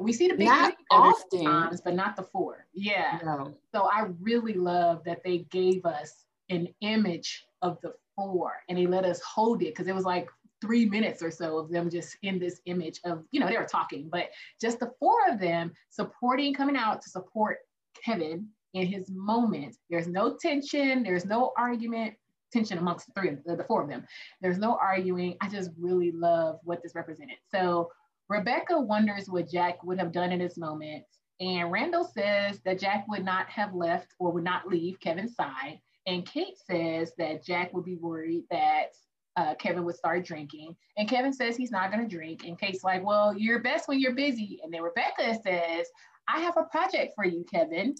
[0.00, 2.66] We see the big not often, times, but not the four.
[2.72, 3.18] Yeah.
[3.22, 3.54] No.
[3.74, 8.86] So I really love that they gave us an image of the four and they
[8.86, 10.28] let us hold it because it was like
[10.60, 13.64] three minutes or so of them just in this image of, you know, they were
[13.64, 14.28] talking, but
[14.60, 17.58] just the four of them supporting, coming out to support
[18.04, 19.76] Kevin in his moment.
[19.88, 22.14] There's no tension, there's no argument,
[22.52, 24.04] tension amongst the three of the, the four of them.
[24.40, 25.36] There's no arguing.
[25.40, 27.36] I just really love what this represented.
[27.50, 27.90] So
[28.28, 31.04] Rebecca wonders what Jack would have done in this moment.
[31.40, 35.80] And Randall says that Jack would not have left or would not leave Kevin's side.
[36.06, 38.92] And Kate says that Jack would be worried that
[39.36, 40.76] uh, Kevin would start drinking.
[40.96, 42.44] And Kevin says he's not going to drink.
[42.44, 44.60] And Kate's like, well, you're best when you're busy.
[44.62, 45.86] And then Rebecca says,
[46.28, 47.94] I have a project for you, Kevin.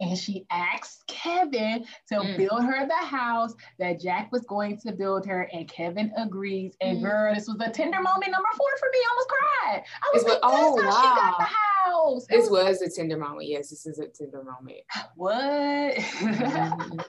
[0.00, 2.36] And she asks Kevin to mm.
[2.36, 5.48] build her the house that Jack was going to build her.
[5.52, 6.74] And Kevin agrees.
[6.80, 7.02] And mm.
[7.02, 8.98] girl, this was a tender moment number four for me.
[8.98, 9.84] I almost cried.
[10.02, 10.82] I was like, oh, wow.
[10.82, 12.26] she got the house.
[12.26, 13.46] This was, was, a tender moment.
[13.46, 14.80] Yes, this is a tender moment.
[15.16, 15.94] What?
[15.94, 17.00] Mm-hmm.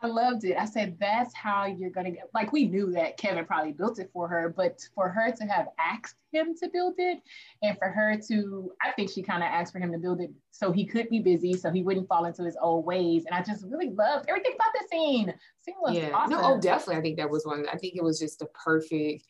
[0.00, 0.56] I loved it.
[0.56, 3.98] I said, that's how you're going to get, like, we knew that Kevin probably built
[3.98, 7.18] it for her, but for her to have asked him to build it
[7.62, 10.30] and for her to, I think she kind of asked for him to build it
[10.50, 13.24] so he could be busy, so he wouldn't fall into his old ways.
[13.26, 15.34] And I just really loved everything about the scene.
[15.62, 16.10] scene was yeah.
[16.12, 16.30] awesome.
[16.30, 16.96] No, oh, definitely.
[16.96, 19.24] I think that was one, I think it was just a perfect,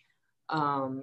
[0.50, 1.02] um,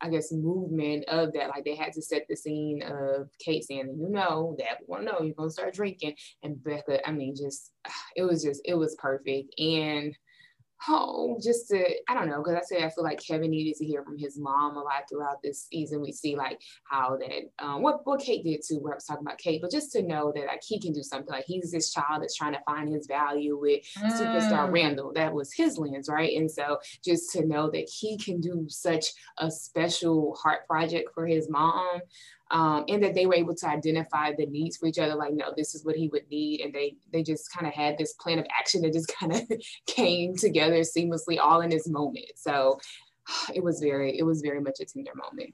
[0.00, 1.48] I guess, movement of that.
[1.48, 5.20] Like they had to set the scene of Kate saying, you know, that one know
[5.20, 6.14] you're gonna start drinking.
[6.42, 9.54] And Becca, I mean, just ah, it was just it was perfect.
[9.58, 10.16] And
[10.88, 13.84] oh, just to, I don't know, because I say I feel like Kevin needed to
[13.84, 16.00] hear from his mom a lot throughout this season.
[16.00, 19.26] We see like how that, um, what, what Kate did too, where I was talking
[19.26, 21.92] about Kate, but just to know that like he can do something, like he's this
[21.92, 24.12] child that's trying to find his value with mm.
[24.12, 25.12] superstar Randall.
[25.14, 26.36] That was his lens, right?
[26.36, 29.06] And so just to know that he can do such
[29.38, 32.00] a special heart project for his mom
[32.54, 35.52] um, and that they were able to identify the needs for each other like no
[35.56, 38.38] this is what he would need and they they just kind of had this plan
[38.38, 39.42] of action that just kind of
[39.86, 42.78] came together seamlessly all in this moment so
[43.54, 45.52] it was very it was very much a tender moment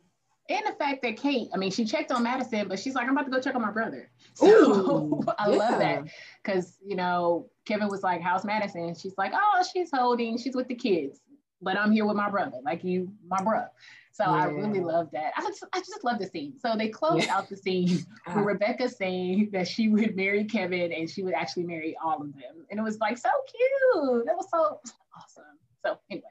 [0.51, 3.13] and the fact that Kate, I mean, she checked on Madison, but she's like, I'm
[3.13, 4.11] about to go check on my brother.
[4.35, 5.57] So Ooh, I yeah.
[5.57, 6.05] love that.
[6.43, 8.95] Cause, you know, Kevin was like, How's Madison?
[8.97, 11.21] she's like, Oh, she's holding, she's with the kids.
[11.63, 13.65] But I'm here with my brother, like you, my bro.
[14.13, 14.31] So yeah.
[14.31, 15.33] I really love that.
[15.37, 16.55] I just, I just love the scene.
[16.59, 17.37] So they closed yeah.
[17.37, 18.41] out the scene uh-huh.
[18.41, 22.33] with Rebecca saying that she would marry Kevin and she would actually marry all of
[22.33, 22.67] them.
[22.71, 24.27] And it was like so cute.
[24.27, 24.81] That was so
[25.17, 25.45] awesome.
[25.85, 26.27] So anyway,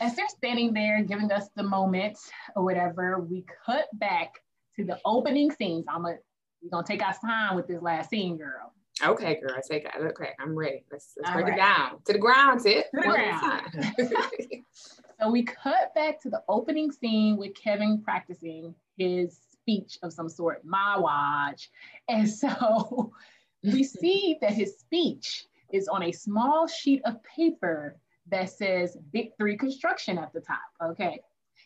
[0.00, 2.18] as they're standing there giving us the moment
[2.54, 4.34] or whatever, we cut back
[4.76, 5.86] to the opening scenes.
[5.88, 6.16] I'm a,
[6.62, 8.72] we're gonna take our time with this last scene, girl.
[9.02, 9.92] Okay, girl, take it.
[9.96, 10.84] Okay, I'm ready.
[10.90, 11.54] Let's, let's break right.
[11.54, 12.84] it down to the ground, Tiff.
[12.84, 14.64] To the ground.
[15.20, 20.28] so we cut back to the opening scene with Kevin practicing his speech of some
[20.28, 21.70] sort, my watch.
[22.08, 23.12] And so
[23.62, 27.96] we see that his speech is on a small sheet of paper
[28.30, 30.58] that says Big Three Construction at the top.
[30.82, 31.20] Okay.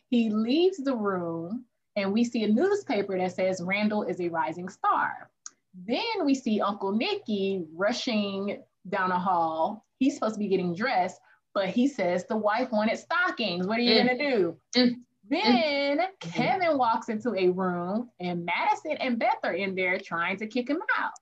[0.09, 1.65] He leaves the room
[1.97, 5.31] and we see a newspaper that says Randall is a rising star.
[5.75, 9.85] Then we see Uncle Nicky rushing down a hall.
[9.99, 11.21] He's supposed to be getting dressed,
[11.55, 13.67] but he says the wife wanted stockings.
[13.67, 14.07] What are you mm.
[14.07, 14.57] gonna do?
[14.77, 14.95] Mm.
[15.29, 16.21] Then mm.
[16.21, 20.69] Kevin walks into a room and Madison and Beth are in there trying to kick
[20.69, 21.13] him out.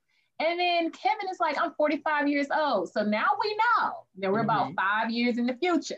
[0.41, 2.91] And then Kevin is like, I'm 45 years old.
[2.91, 4.51] So now we know that we're mm-hmm.
[4.51, 5.97] about five years in the future.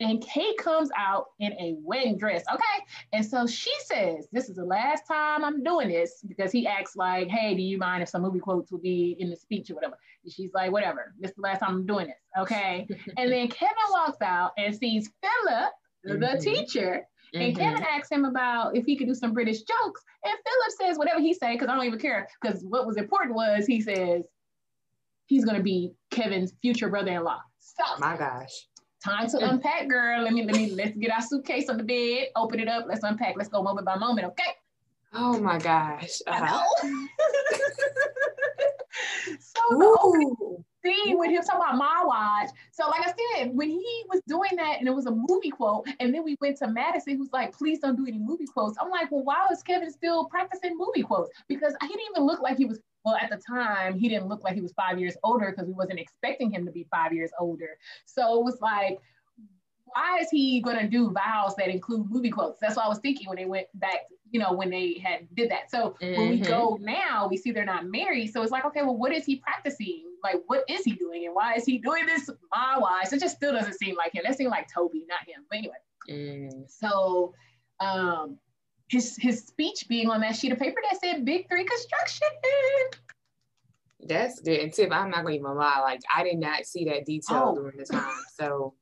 [0.00, 2.44] And Kate comes out in a wedding dress.
[2.52, 2.84] Okay.
[3.12, 6.96] And so she says, This is the last time I'm doing this because he asks,
[6.96, 9.74] like, hey, do you mind if some movie quotes will be in the speech or
[9.74, 9.98] whatever?
[10.22, 11.14] And she's like, whatever.
[11.18, 12.16] This is the last time I'm doing this.
[12.38, 12.86] Okay.
[13.16, 15.72] and then Kevin walks out and sees Philip,
[16.06, 16.20] mm-hmm.
[16.20, 17.06] the teacher.
[17.34, 17.42] Mm-hmm.
[17.42, 20.02] And Kevin asks him about if he could do some British jokes.
[20.24, 22.28] And Philip says whatever he say, because I don't even care.
[22.40, 24.24] Because what was important was he says
[25.26, 27.40] he's gonna be Kevin's future brother-in-law.
[27.58, 28.66] So my gosh.
[29.06, 30.24] Time to unpack, girl.
[30.24, 33.04] Let me let me let's get our suitcase on the bed, open it up, let's
[33.04, 33.36] unpack.
[33.36, 34.56] Let's go moment by moment, okay?
[35.14, 36.18] Oh my gosh.
[36.26, 36.64] Uh-huh.
[39.38, 40.36] so the
[41.06, 42.50] scene with him talking about my watch.
[42.72, 45.86] So, like I said, when he was doing that and it was a movie quote,
[46.00, 48.76] and then we went to Madison, who's like, please don't do any movie quotes.
[48.80, 51.30] I'm like, well, why was Kevin still practicing movie quotes?
[51.48, 54.42] Because he didn't even look like he was well, at the time, he didn't look
[54.42, 57.30] like he was five years older because we wasn't expecting him to be five years
[57.38, 57.78] older.
[58.04, 58.98] So it was like,
[59.84, 62.58] why is he going to do vows that include movie quotes?
[62.60, 64.00] That's what I was thinking when they went back,
[64.36, 65.70] you know, when they had did that.
[65.70, 66.20] So mm-hmm.
[66.20, 66.84] when we go mm-hmm.
[66.84, 68.34] now, we see they're not married.
[68.34, 70.02] So it's like, okay, well, what is he practicing?
[70.22, 71.24] Like, what is he doing?
[71.24, 72.28] And why is he doing this?
[72.52, 73.14] My wise.
[73.14, 74.24] It just still doesn't seem like him.
[74.26, 75.46] That seemed like Toby, not him.
[75.48, 75.74] But anyway.
[76.10, 76.70] Mm.
[76.70, 77.32] So
[77.80, 78.36] um
[78.88, 82.28] his his speech being on that sheet of paper that said Big Three Construction.
[84.00, 84.60] That's good.
[84.60, 87.54] And Tiff, I'm not gonna even lie, like I did not see that detail oh.
[87.54, 88.12] during the time.
[88.38, 88.74] So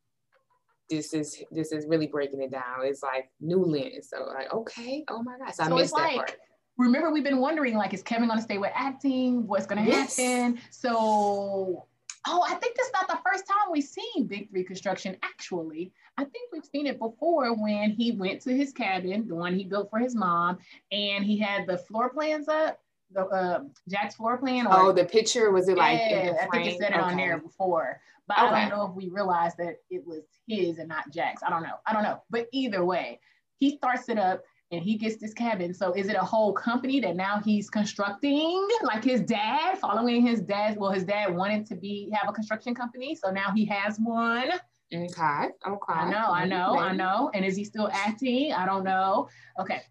[0.91, 2.85] this is this is really breaking it down.
[2.85, 4.11] It's like new lens.
[4.11, 6.37] So like, okay, oh my gosh, I so missed that like, part.
[6.77, 9.47] Remember, we've been wondering like, is Kevin gonna stay with acting?
[9.47, 10.17] What's gonna yes.
[10.17, 10.61] happen?
[10.71, 11.87] So
[12.27, 15.17] Oh, I think that's not the first time we've seen Big Three construction.
[15.23, 19.55] Actually, I think we've seen it before when he went to his cabin, the one
[19.55, 20.59] he built for his mom,
[20.91, 22.81] and he had the floor plans up,
[23.15, 24.67] the uh, Jack's floor plan.
[24.67, 25.99] Or, oh, the picture was it like?
[25.99, 28.47] Yeah, I think it said it on there before, but okay.
[28.49, 31.43] I don't know if we realized that it was his and not Jack's.
[31.43, 31.77] I don't know.
[31.87, 32.23] I don't know.
[32.31, 33.21] But either way,
[33.59, 35.73] he starts it up and he gets this cabin.
[35.73, 40.41] So is it a whole company that now he's constructing, like his dad, following his
[40.41, 40.77] dad?
[40.77, 44.51] Well, his dad wanted to be have a construction company, so now he has one.
[44.93, 45.49] Okay.
[45.67, 45.93] Okay.
[45.93, 46.27] I know.
[46.31, 46.75] I know.
[46.75, 46.85] Maybe.
[46.85, 47.31] I know.
[47.35, 48.53] And is he still acting?
[48.53, 49.29] I don't know.
[49.59, 49.83] Okay.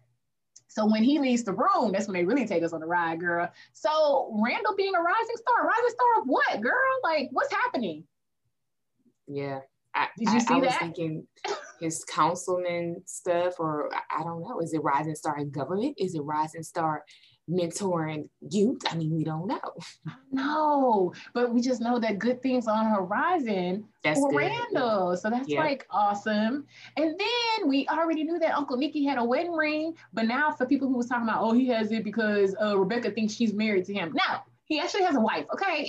[0.74, 3.20] So when he leaves the room, that's when they really take us on the ride,
[3.20, 3.48] girl.
[3.74, 6.72] So Randall being a rising star, rising star of what, girl?
[7.04, 8.02] Like, what's happening?
[9.28, 9.60] Yeah.
[9.94, 10.66] I, Did you I, see I that?
[10.66, 11.26] was thinking
[11.80, 14.60] his councilman stuff, or I don't know.
[14.60, 15.96] Is it Rising Star in government?
[15.98, 17.04] Is it Rising Star
[17.50, 18.80] mentoring youth?
[18.90, 19.60] I mean, we don't know.
[20.32, 24.36] No, but we just know that good things on horizon that's for good.
[24.38, 25.16] Randall.
[25.16, 26.66] So that's like awesome.
[26.96, 30.66] And then we already knew that Uncle Nicky had a wedding ring, but now for
[30.66, 33.84] people who was talking about, oh, he has it because uh, Rebecca thinks she's married
[33.86, 34.12] to him.
[34.14, 35.86] Now he actually has a wife, okay?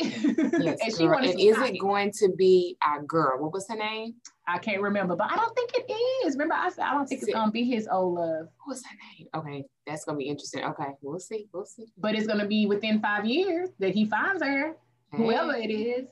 [0.59, 3.41] Yes, and she wanted and is it going to be our girl?
[3.41, 4.15] What was her name?
[4.47, 5.91] I can't remember, but I don't think it
[6.26, 6.36] is.
[6.36, 8.47] Remember, I said I don't think it's gonna be his old love.
[8.65, 9.28] What's her name?
[9.34, 10.63] Okay, that's gonna be interesting.
[10.63, 11.47] Okay, we'll see.
[11.53, 11.86] We'll see.
[11.97, 14.76] But it's gonna be within five years that he finds her,
[15.11, 15.17] hey.
[15.17, 16.07] whoever it is.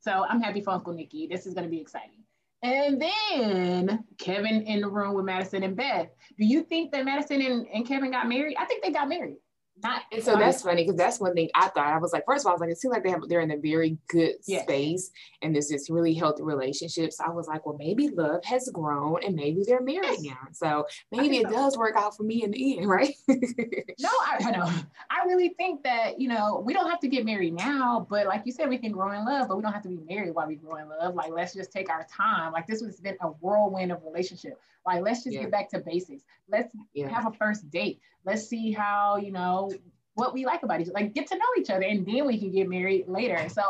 [0.00, 1.28] So I'm happy for Uncle Nicky.
[1.30, 2.22] This is gonna be exciting.
[2.62, 6.08] And then Kevin in the room with Madison and Beth.
[6.38, 8.56] Do you think that Madison and, and Kevin got married?
[8.58, 9.38] I think they got married.
[9.82, 11.86] Not and so that's funny because that's one thing I thought.
[11.86, 13.40] I was like, first of all, I was like, it seems like they have they're
[13.40, 14.62] in a very good yes.
[14.62, 15.10] space
[15.40, 17.12] and there's this really healthy relationship.
[17.12, 20.38] So I was like, well, maybe love has grown and maybe they're married now.
[20.52, 21.52] So maybe it so.
[21.52, 23.14] does work out for me in the end, right?
[23.28, 24.70] no, I, I know.
[25.10, 28.42] I really think that, you know, we don't have to get married now, but like
[28.44, 30.46] you said, we can grow in love, but we don't have to be married while
[30.46, 31.14] we grow in love.
[31.14, 32.52] Like, let's just take our time.
[32.52, 34.60] Like, this has been a whirlwind of relationship.
[34.86, 35.42] Like, let's just yeah.
[35.42, 36.24] get back to basics.
[36.48, 37.08] Let's yeah.
[37.08, 38.00] have a first date.
[38.24, 39.70] Let's see how, you know,
[40.14, 42.38] what we like about each other, like get to know each other, and then we
[42.38, 43.48] can get married later.
[43.48, 43.62] So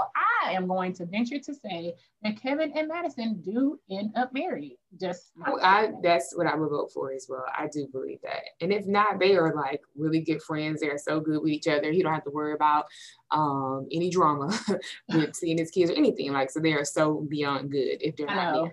[0.44, 4.76] I am going to venture to say that Kevin and Madison do end up married.
[5.00, 5.30] Just
[5.62, 7.44] I that's what I would vote for as well.
[7.56, 8.42] I do believe that.
[8.60, 10.80] And if not, they are like really good friends.
[10.80, 11.92] They're so good with each other.
[11.92, 12.86] You don't have to worry about
[13.30, 14.58] um, any drama
[15.08, 16.32] with seeing his kids or anything.
[16.32, 18.70] Like so they are so beyond good if they're not know.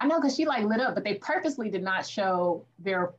[0.00, 3.12] I know because she like lit up, but they purposely did not show their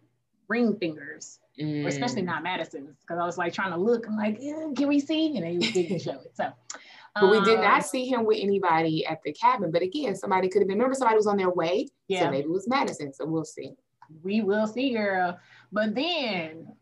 [0.48, 1.86] ring fingers mm.
[1.88, 4.08] especially not Madison's, because I was like trying to look.
[4.08, 5.38] I'm like, eh, can we see?
[5.38, 6.36] And he didn't show it.
[6.36, 6.52] So,
[7.16, 9.72] but we did not um, see him with anybody at the cabin.
[9.72, 10.78] But again, somebody could have been.
[10.78, 11.88] Remember, somebody was on their way.
[12.08, 12.22] Yeah.
[12.22, 13.14] So maybe it was Madison.
[13.14, 13.74] So we'll see.
[14.24, 15.40] We will see, girl.
[15.72, 16.74] But then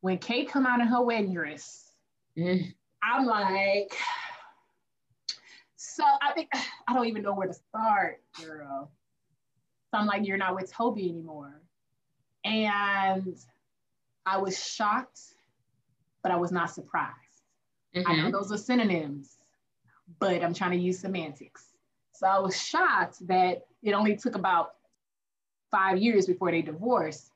[0.00, 1.90] when Kate come out in her wedding dress,
[2.36, 2.72] mm.
[3.02, 3.94] I'm like,
[5.76, 6.50] so I think
[6.88, 8.90] I don't even know where to start, girl.
[9.90, 11.60] So I'm like, you're not with Toby anymore.
[12.44, 13.36] And
[14.26, 15.20] I was shocked,
[16.22, 17.14] but I was not surprised.
[17.94, 18.08] Mm-hmm.
[18.08, 18.32] I know mm-hmm.
[18.32, 19.36] those are synonyms,
[20.18, 21.64] but I'm trying to use semantics.
[22.12, 24.72] So I was shocked that it only took about
[25.70, 27.30] five years before they divorced.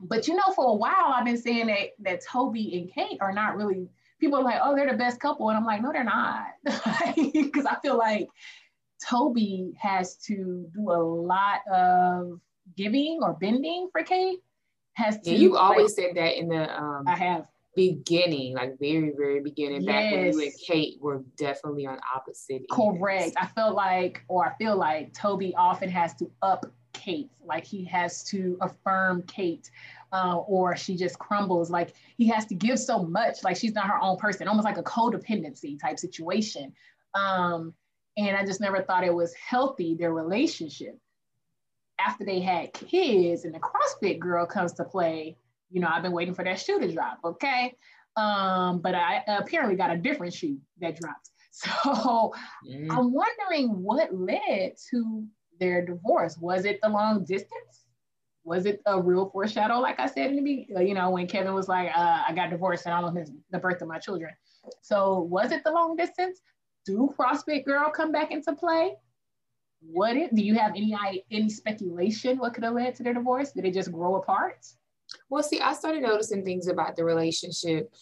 [0.00, 3.32] But you know, for a while, I've been saying that that Toby and Kate are
[3.32, 3.88] not really.
[4.20, 6.46] People are like, "Oh, they're the best couple," and I'm like, "No, they're not,"
[7.16, 8.28] because I feel like
[9.08, 12.40] Toby has to do a lot of
[12.76, 14.38] giving or bending for Kate,
[14.94, 15.30] has to.
[15.30, 17.46] Yeah, you always said that in the um, I have
[17.76, 19.86] beginning, like very, very beginning, yes.
[19.86, 22.62] back when you and Kate were definitely on opposite.
[22.70, 23.22] Correct.
[23.22, 23.34] Ends.
[23.40, 27.84] I felt like, or I feel like Toby often has to up Kate, like he
[27.84, 29.70] has to affirm Kate,
[30.12, 31.70] uh, or she just crumbles.
[31.70, 34.78] Like he has to give so much, like she's not her own person, almost like
[34.78, 36.72] a codependency type situation.
[37.14, 37.74] Um,
[38.16, 40.98] and I just never thought it was healthy their relationship
[41.98, 45.36] after they had kids and the CrossFit girl comes to play,
[45.70, 47.74] you know, I've been waiting for that shoe to drop, okay?
[48.16, 51.30] Um, but I apparently got a different shoe that dropped.
[51.56, 52.34] So
[52.68, 52.90] mm.
[52.90, 55.24] I'm wondering what led to
[55.60, 56.36] their divorce.
[56.36, 57.86] Was it the long distance?
[58.42, 61.54] Was it a real foreshadow, like I said in the beginning, you know, when Kevin
[61.54, 64.32] was like, uh, I got divorced and I missed the birth of my children.
[64.82, 66.40] So was it the long distance?
[66.86, 68.96] Do CrossFit Girl come back into play?
[69.90, 70.96] what it, do you have any
[71.30, 73.52] any speculation what could have led to their divorce?
[73.52, 74.66] Did it just grow apart?
[75.28, 77.92] Well, see, I started noticing things about the relationship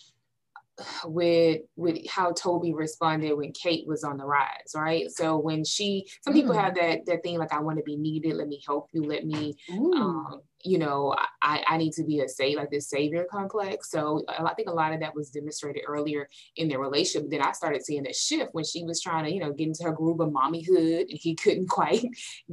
[1.04, 5.10] with with how Toby responded when Kate was on the rise, right?
[5.10, 6.62] So when she, some people mm.
[6.62, 8.34] have that that thing like, I want to be needed.
[8.34, 9.04] Let me help you.
[9.04, 13.26] Let me, um, you know, I, I need to be a save like this savior
[13.30, 13.90] complex.
[13.90, 17.30] So I think a lot of that was demonstrated earlier in their relationship.
[17.30, 19.84] Then I started seeing a shift when she was trying to, you know, get into
[19.84, 22.04] her groove of mommyhood, and he couldn't quite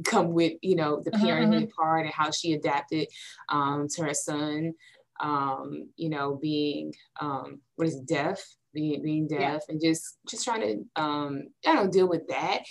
[0.04, 1.80] come with, you know, the mm-hmm, parenthood mm-hmm.
[1.80, 3.08] part and how she adapted
[3.48, 4.74] um, to her son
[5.20, 8.42] um, you know, being um, what is deaf,
[8.72, 9.58] being being deaf, yeah.
[9.68, 12.62] and just just trying to um, I don't know, deal with that,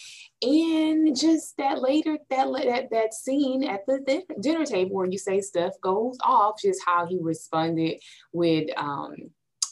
[0.42, 5.42] and just that later that that that scene at the dinner table where you say
[5.42, 8.00] stuff goes off, just how he responded
[8.34, 9.16] with um,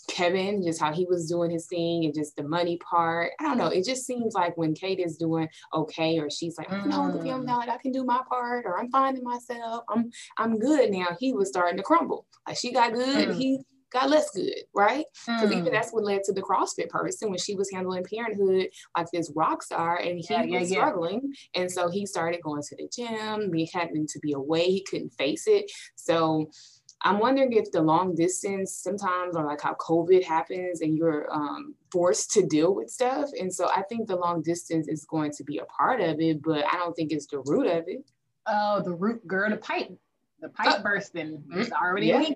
[0.08, 3.32] Kevin, just how he was doing his thing and just the money part.
[3.40, 3.68] I don't know.
[3.68, 6.88] It just seems like when Kate is doing okay, or she's like, mm.
[6.88, 10.60] no, the film now, I can do my part, or I'm finding myself, I'm I'm
[10.60, 11.16] good now.
[11.20, 12.26] He was starting to crumble.
[12.48, 13.36] Like she got good, mm.
[13.36, 13.60] he
[13.92, 15.06] got less good, right?
[15.26, 15.58] Because mm.
[15.58, 19.32] even that's what led to the CrossFit person when she was handling parenthood like this
[19.36, 21.22] rock star and he yeah, yeah, was struggling.
[21.54, 21.62] Yeah.
[21.62, 25.12] And so he started going to the gym, he having to be away, he couldn't
[25.12, 25.72] face it.
[25.96, 26.50] So
[27.04, 31.76] I'm wondering if the long distance sometimes, or like how COVID happens and you're um,
[31.92, 33.30] forced to deal with stuff.
[33.40, 36.42] And so I think the long distance is going to be a part of it,
[36.42, 38.04] but I don't think it's the root of it.
[38.48, 39.92] Oh, the root, girl, the pipe,
[40.42, 41.44] the pipe uh, bursting.
[41.52, 42.30] It's already yeah.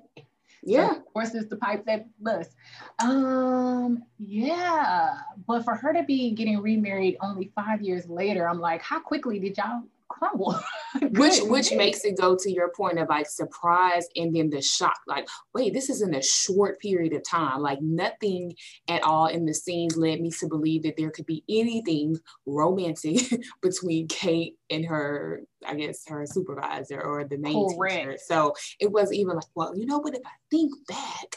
[0.64, 0.90] Yeah.
[0.90, 2.56] So of course, it's the pipe that busts.
[3.04, 5.18] Um, yeah.
[5.48, 9.40] But for her to be getting remarried only five years later, I'm like, how quickly
[9.40, 10.60] did y'all crumble.
[11.12, 14.98] which which makes it go to your point of like surprise and then the shock.
[15.08, 17.62] Like, wait, this is in a short period of time.
[17.62, 18.56] Like nothing
[18.88, 23.22] at all in the scenes led me to believe that there could be anything romantic
[23.62, 27.96] between Kate and her, I guess her supervisor or the main Correct.
[27.96, 28.18] teacher.
[28.26, 30.16] So it was even like, well, you know what?
[30.16, 31.36] If I think back,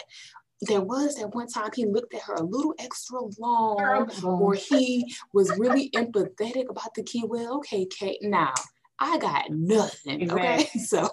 [0.63, 5.15] there was that one time he looked at her a little extra long, or he
[5.33, 7.25] was really empathetic about the kid.
[7.27, 8.55] Well, okay, Kate, now
[8.99, 10.23] I got nothing.
[10.23, 10.43] Exactly.
[10.43, 10.69] Okay.
[10.79, 11.11] So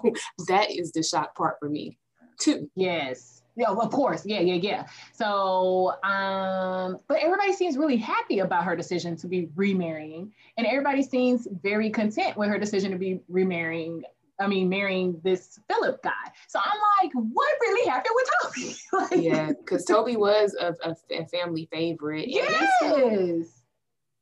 [0.48, 1.98] that is the shock part for me
[2.38, 2.70] too.
[2.74, 3.42] Yes.
[3.54, 4.24] Yeah, of course.
[4.24, 4.86] Yeah, yeah, yeah.
[5.12, 11.02] So, um, but everybody seems really happy about her decision to be remarrying, and everybody
[11.02, 14.04] seems very content with her decision to be remarrying.
[14.42, 16.10] I mean, marrying this Philip guy.
[16.48, 18.76] So I'm like, what really happened with Toby?
[18.92, 22.28] like, yeah, because Toby was a, a, a, family favorite.
[22.28, 23.62] Yes.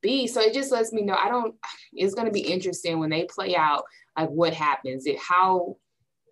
[0.02, 0.26] B.
[0.26, 1.54] So it just lets me know I don't.
[1.92, 3.84] It's going to be interesting when they play out
[4.16, 5.06] like what happens.
[5.06, 5.76] It how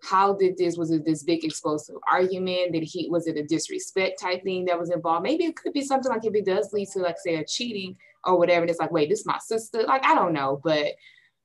[0.03, 4.19] how did this was it this big explosive argument did he was it a disrespect
[4.19, 6.87] type thing that was involved maybe it could be something like if it does lead
[6.87, 9.83] to like say a cheating or whatever and it's like wait this is my sister
[9.83, 10.93] like i don't know but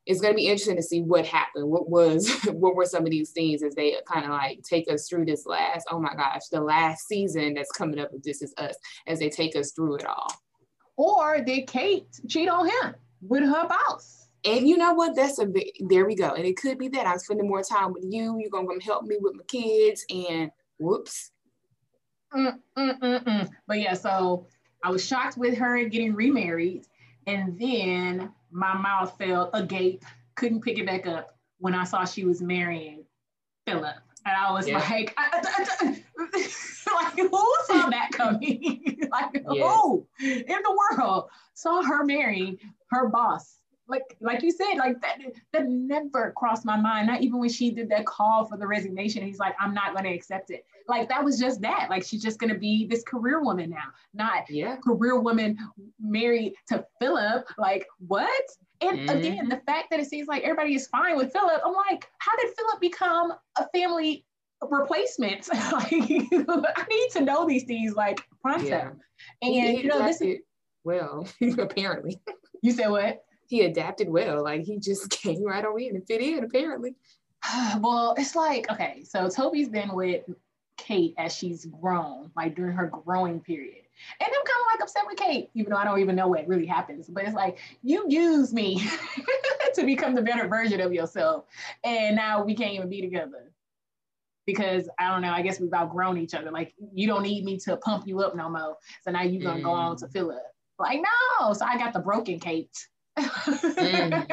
[0.07, 3.11] it's going to be interesting to see what happened what was what were some of
[3.11, 6.49] these things as they kind of like take us through this last oh my gosh
[6.51, 8.77] the last season that's coming up with this is us
[9.07, 10.33] as they take us through it all
[10.97, 15.17] or did kate cheat on him with her boss and you know what?
[15.17, 16.35] That's a big, there we go.
[16.35, 18.39] And it could be that I'm spending more time with you.
[18.39, 21.31] You're gonna come help me with my kids, and whoops.
[22.35, 24.47] Mm, mm, mm, but yeah, so
[24.83, 26.87] I was shocked with her getting remarried,
[27.27, 30.05] and then my mouth fell agape,
[30.37, 33.05] couldn't pick it back up when I saw she was marrying
[33.67, 34.79] Philip, and I was yeah.
[34.79, 35.87] like, I, I, I,
[36.95, 38.97] like who saw that coming?
[39.11, 39.67] like yes.
[39.75, 42.59] who in the world saw her marrying
[42.91, 43.59] her boss?
[43.89, 45.19] Like like you said, like that
[45.53, 47.07] that never crossed my mind.
[47.07, 49.25] Not even when she did that call for the resignation.
[49.25, 50.65] He's like, I'm not gonna accept it.
[50.89, 51.89] Like that was just that.
[51.91, 54.77] Like she's just gonna be this career woman now, not yeah.
[54.77, 55.59] career woman
[56.01, 57.47] married to Philip.
[57.59, 58.45] Like what?
[58.81, 59.19] And mm-hmm.
[59.19, 62.37] again, the fact that it seems like everybody is fine with Philip, I'm like, how
[62.37, 64.25] did Philip become a family
[64.63, 65.49] replacement?
[65.73, 68.67] like I need to know these things like pronto.
[68.67, 68.91] Yeah.
[69.43, 70.39] And you know, this is
[70.85, 71.27] well,
[71.59, 72.21] apparently.
[72.63, 73.23] You said what?
[73.47, 74.43] He adapted well.
[74.43, 76.95] Like he just came right on in and fit in, apparently.
[77.81, 80.25] well, it's like, okay, so Toby's been with
[80.77, 83.85] Kate as she's grown, like during her growing period.
[84.21, 86.49] And I'm kind of like upset with Kate, even though I don't even know what
[86.49, 87.09] really happens.
[87.09, 88.83] But it's like, you use me
[89.75, 91.45] to become the better version of yourself.
[91.85, 93.53] And now we can't even be together.
[94.47, 96.51] Because I don't know, I guess we've outgrown each other.
[96.51, 98.77] Like, you don't need me to pump you up no more.
[99.03, 99.65] So now you're going to mm.
[99.65, 100.43] go on to Philip.
[100.79, 101.53] Like, no.
[101.55, 102.77] So I got the broken Kate
[103.19, 104.27] mm.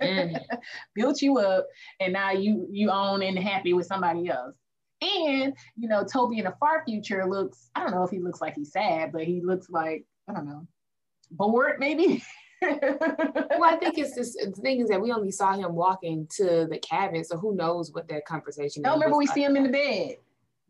[0.00, 0.40] Mm.
[0.94, 1.66] built you up
[2.00, 4.54] and now you you own and happy with somebody else
[5.02, 8.40] and you know toby in the far future looks i don't know if he looks
[8.40, 10.66] like he's sad but he looks like i don't know
[11.30, 12.22] bored maybe
[12.62, 16.66] well i think it's this the thing is that we only saw him walking to
[16.70, 19.34] the cabin so who knows what that conversation i remember we like.
[19.34, 20.16] see him in the bed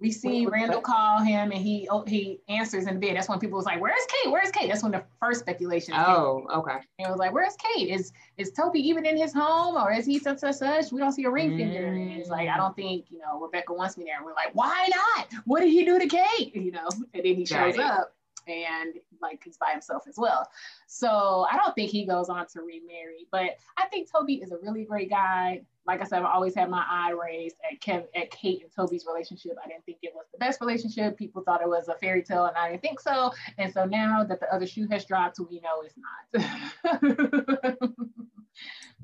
[0.04, 3.16] we see Randall call him and he oh, he answers in bed.
[3.16, 4.30] That's when people was like, "Where's Kate?
[4.30, 5.94] Where's Kate?" That's when the first speculation.
[5.94, 6.04] Came.
[6.06, 6.58] Oh, came.
[6.58, 6.78] okay.
[6.98, 7.88] And it was like, "Where's Kate?
[7.88, 11.12] Is is Toby even in his home or is he such such such?" We don't
[11.12, 11.56] see a ring mm.
[11.56, 11.86] finger.
[11.86, 14.16] And it's like, I don't think you know Rebecca wants me there.
[14.16, 15.26] And we're like, "Why not?
[15.46, 16.88] What did he do to Kate?" You know.
[17.14, 18.14] And then he shows up
[18.46, 20.48] and like he's by himself as well.
[20.86, 24.58] So I don't think he goes on to remarry, but I think Toby is a
[24.62, 25.62] really great guy.
[25.86, 29.04] Like I said, I've always had my eye raised at Kev, at Kate and Toby's
[29.06, 29.52] relationship.
[29.62, 31.18] I didn't think it was the best relationship.
[31.18, 33.32] People thought it was a fairy tale, and I didn't think so.
[33.58, 37.84] And so now that the other shoe has dropped, we know it's not.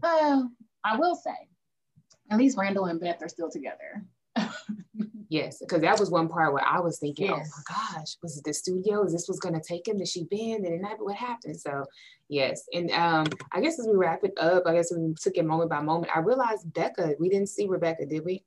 [0.03, 0.43] uh,
[0.85, 1.49] I will say,
[2.31, 4.05] at least Randall and Beth are still together.
[5.31, 7.53] Yes, because that was one part where I was thinking, yes.
[7.55, 9.05] oh my gosh, was it the studio?
[9.05, 9.99] Is this was gonna take him?
[9.99, 10.65] Did she bend?
[10.65, 10.97] Did it not?
[10.99, 11.59] What happened?
[11.59, 11.85] So
[12.29, 15.45] yes, and um, I guess as we wrap it up, I guess we took it
[15.45, 16.11] moment by moment.
[16.15, 18.43] I realized Becca, we didn't see Rebecca, did we?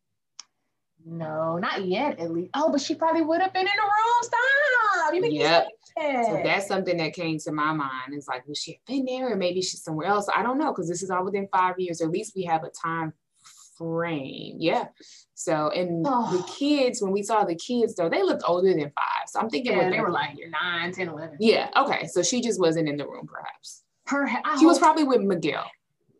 [1.06, 2.20] No, not yet.
[2.20, 2.52] At least.
[2.54, 4.24] Oh, but she probably would have been in the room.
[4.24, 5.14] Stop.
[5.14, 5.68] You yep.
[5.98, 8.12] So that's something that came to my mind.
[8.12, 10.28] It's like, would she have been there, or maybe she's somewhere else?
[10.36, 12.02] I don't know, because this is all within five years.
[12.02, 13.14] At least we have a time
[13.78, 14.58] frame.
[14.60, 14.88] Yeah.
[15.34, 16.38] So, and oh.
[16.38, 19.28] the kids, when we saw the kids though, they looked older than five.
[19.28, 21.38] So I'm thinking yeah, they were like 9, 10, 11.
[21.40, 21.70] Yeah.
[21.76, 22.08] Okay.
[22.08, 23.84] So she just wasn't in the room, perhaps.
[24.06, 25.66] Her, I she was probably with Miguel.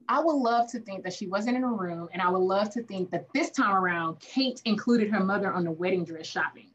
[0.10, 2.70] I would love to think that she wasn't in a room, and I would love
[2.72, 6.70] to think that this time around, Kate included her mother on the wedding dress shopping.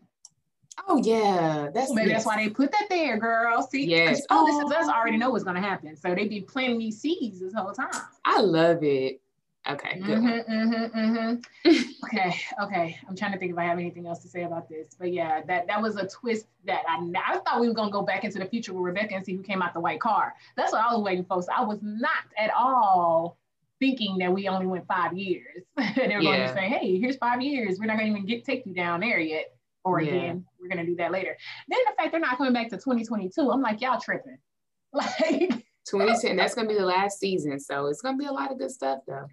[0.86, 2.24] Oh yeah, that's oh, maybe yes.
[2.24, 3.62] that's why they put that there, girl.
[3.62, 4.22] See, yes.
[4.30, 4.94] Oh, this is us.
[4.94, 7.90] Already know what's gonna happen, so they be planting these seeds this whole time.
[8.24, 9.20] I love it.
[9.68, 9.98] Okay.
[10.00, 11.90] Good mm-hmm, mm-hmm, mm-hmm.
[12.04, 12.40] okay.
[12.62, 12.98] Okay.
[13.06, 15.42] I'm trying to think if I have anything else to say about this, but yeah,
[15.46, 18.38] that that was a twist that I I thought we were gonna go back into
[18.38, 20.34] the future with Rebecca and see who came out the white car.
[20.56, 21.42] That's what I was waiting for.
[21.42, 23.36] So I was not at all
[23.78, 25.64] thinking that we only went five years.
[25.76, 26.20] they were yeah.
[26.20, 27.78] going to say, "Hey, here's five years.
[27.78, 29.52] We're not gonna even get take you down there yet."
[29.84, 30.12] Or yeah.
[30.12, 31.36] again, we're gonna do that later.
[31.68, 34.38] Then the fact they're not coming back to 2022, I'm like, y'all tripping.
[34.90, 37.60] Like 2010, that's gonna be the last season.
[37.60, 39.26] So it's gonna be a lot of good stuff though.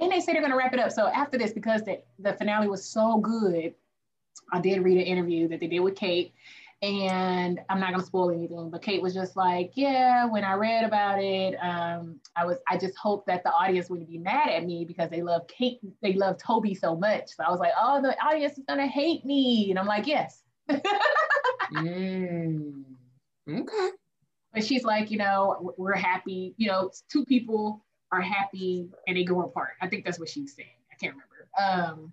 [0.00, 0.92] And they say they're gonna wrap it up.
[0.92, 3.74] So after this, because the, the finale was so good,
[4.52, 6.32] I did read an interview that they did with Kate
[6.82, 10.84] and I'm not gonna spoil anything, but Kate was just like, yeah, when I read
[10.84, 14.64] about it, um, I was I just hoped that the audience wouldn't be mad at
[14.64, 17.30] me because they love Kate, they love Toby so much.
[17.36, 19.68] So I was like, oh, the audience is gonna hate me.
[19.70, 20.42] And I'm like, yes.
[21.74, 22.82] mm,
[23.48, 23.88] okay.
[24.54, 29.24] But she's like, you know, we're happy, you know, two people are happy and they
[29.24, 29.72] go apart.
[29.80, 30.68] I think that's what she's saying.
[30.90, 31.48] I can't remember.
[31.58, 32.12] Um,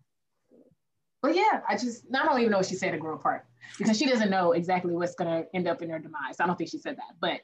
[1.22, 3.46] but yeah, I just I don't even know what she said to grow apart
[3.78, 6.40] because she doesn't know exactly what's gonna end up in their demise.
[6.40, 7.42] I don't think she said that, but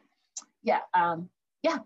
[0.61, 1.29] yeah, um,
[1.63, 1.79] yeah,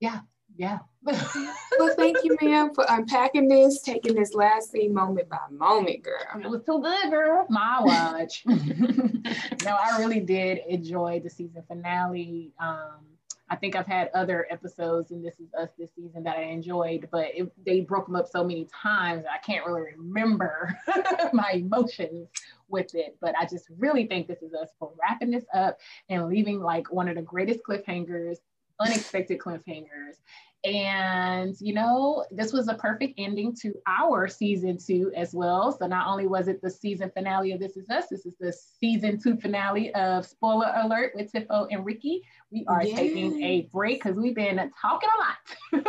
[0.00, 0.20] yeah,
[0.56, 0.78] yeah.
[1.02, 6.16] well, thank you, ma'am, for unpacking this, taking this last scene moment by moment, girl.
[6.42, 7.46] It was so good, girl.
[7.48, 8.42] My watch.
[8.46, 12.52] no, I really did enjoy the season finale.
[12.58, 13.04] Um,
[13.48, 17.08] I think I've had other episodes in This Is Us this season that I enjoyed,
[17.12, 20.76] but it, they broke them up so many times I can't really remember
[21.32, 22.28] my emotions
[22.68, 23.16] with it.
[23.20, 25.78] But I just really think This Is Us for wrapping this up
[26.08, 28.38] and leaving like one of the greatest cliffhangers,
[28.80, 30.16] unexpected cliffhangers,
[30.66, 35.70] and, you know, this was a perfect ending to our season two as well.
[35.70, 38.52] So not only was it the season finale of This Is Us, this is the
[38.52, 42.20] season two finale of Spoiler Alert with Tiff O and Riki.
[42.50, 42.94] We are Yay.
[42.96, 45.86] taking a break because we've been talking a lot.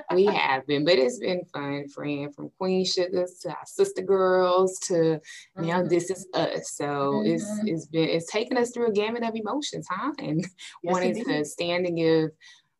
[0.14, 4.78] we have been, but it's been fun, friend, from Queen Sugars to our sister girls
[4.84, 5.66] to mm-hmm.
[5.66, 6.70] now This Is Us.
[6.70, 7.34] So mm-hmm.
[7.34, 10.12] it's it's been it's taken us through a gamut of emotions, huh?
[10.18, 12.30] And yes, wanting to stand and give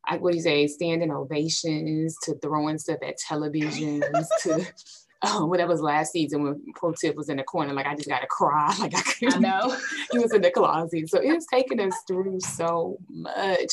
[0.06, 4.66] I, what do you say, standing ovations to throwing stuff at televisions to
[5.22, 7.94] oh, what that was last season when Pro Tip was in the corner, like I
[7.94, 9.34] just got to cry, like I could.
[9.34, 9.76] I know
[10.12, 13.72] he was in the closet, so it's taken us through so much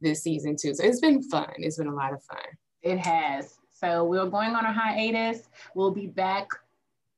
[0.00, 0.74] this season too.
[0.74, 1.52] So it's been fun.
[1.58, 2.44] It's been a lot of fun.
[2.82, 3.56] It has.
[3.70, 5.48] So we're going on a hiatus.
[5.74, 6.48] We'll be back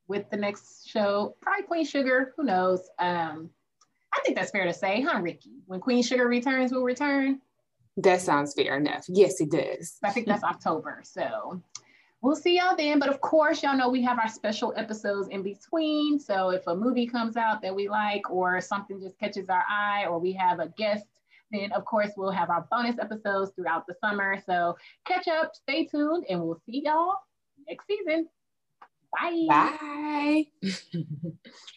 [0.08, 2.32] with the next show, probably Queen Sugar.
[2.36, 2.88] Who knows?
[2.98, 3.50] Um,
[4.12, 5.50] I think that's fair to say, huh, Riki?
[5.66, 7.40] When Queen Sugar returns, we'll return.
[7.98, 9.06] That sounds fair enough.
[9.08, 9.98] Yes, it does.
[10.02, 11.00] I think that's October.
[11.02, 11.62] So
[12.20, 12.98] we'll see y'all then.
[12.98, 16.18] But of course, y'all know we have our special episodes in between.
[16.18, 20.06] So if a movie comes out that we like, or something just catches our eye,
[20.06, 21.06] or we have a guest,
[21.50, 24.42] then of course we'll have our bonus episodes throughout the summer.
[24.44, 24.76] So
[25.06, 27.14] catch up, stay tuned, and we'll see y'all
[27.66, 28.28] next season.
[29.18, 29.46] Bye.
[29.48, 30.46] Bye.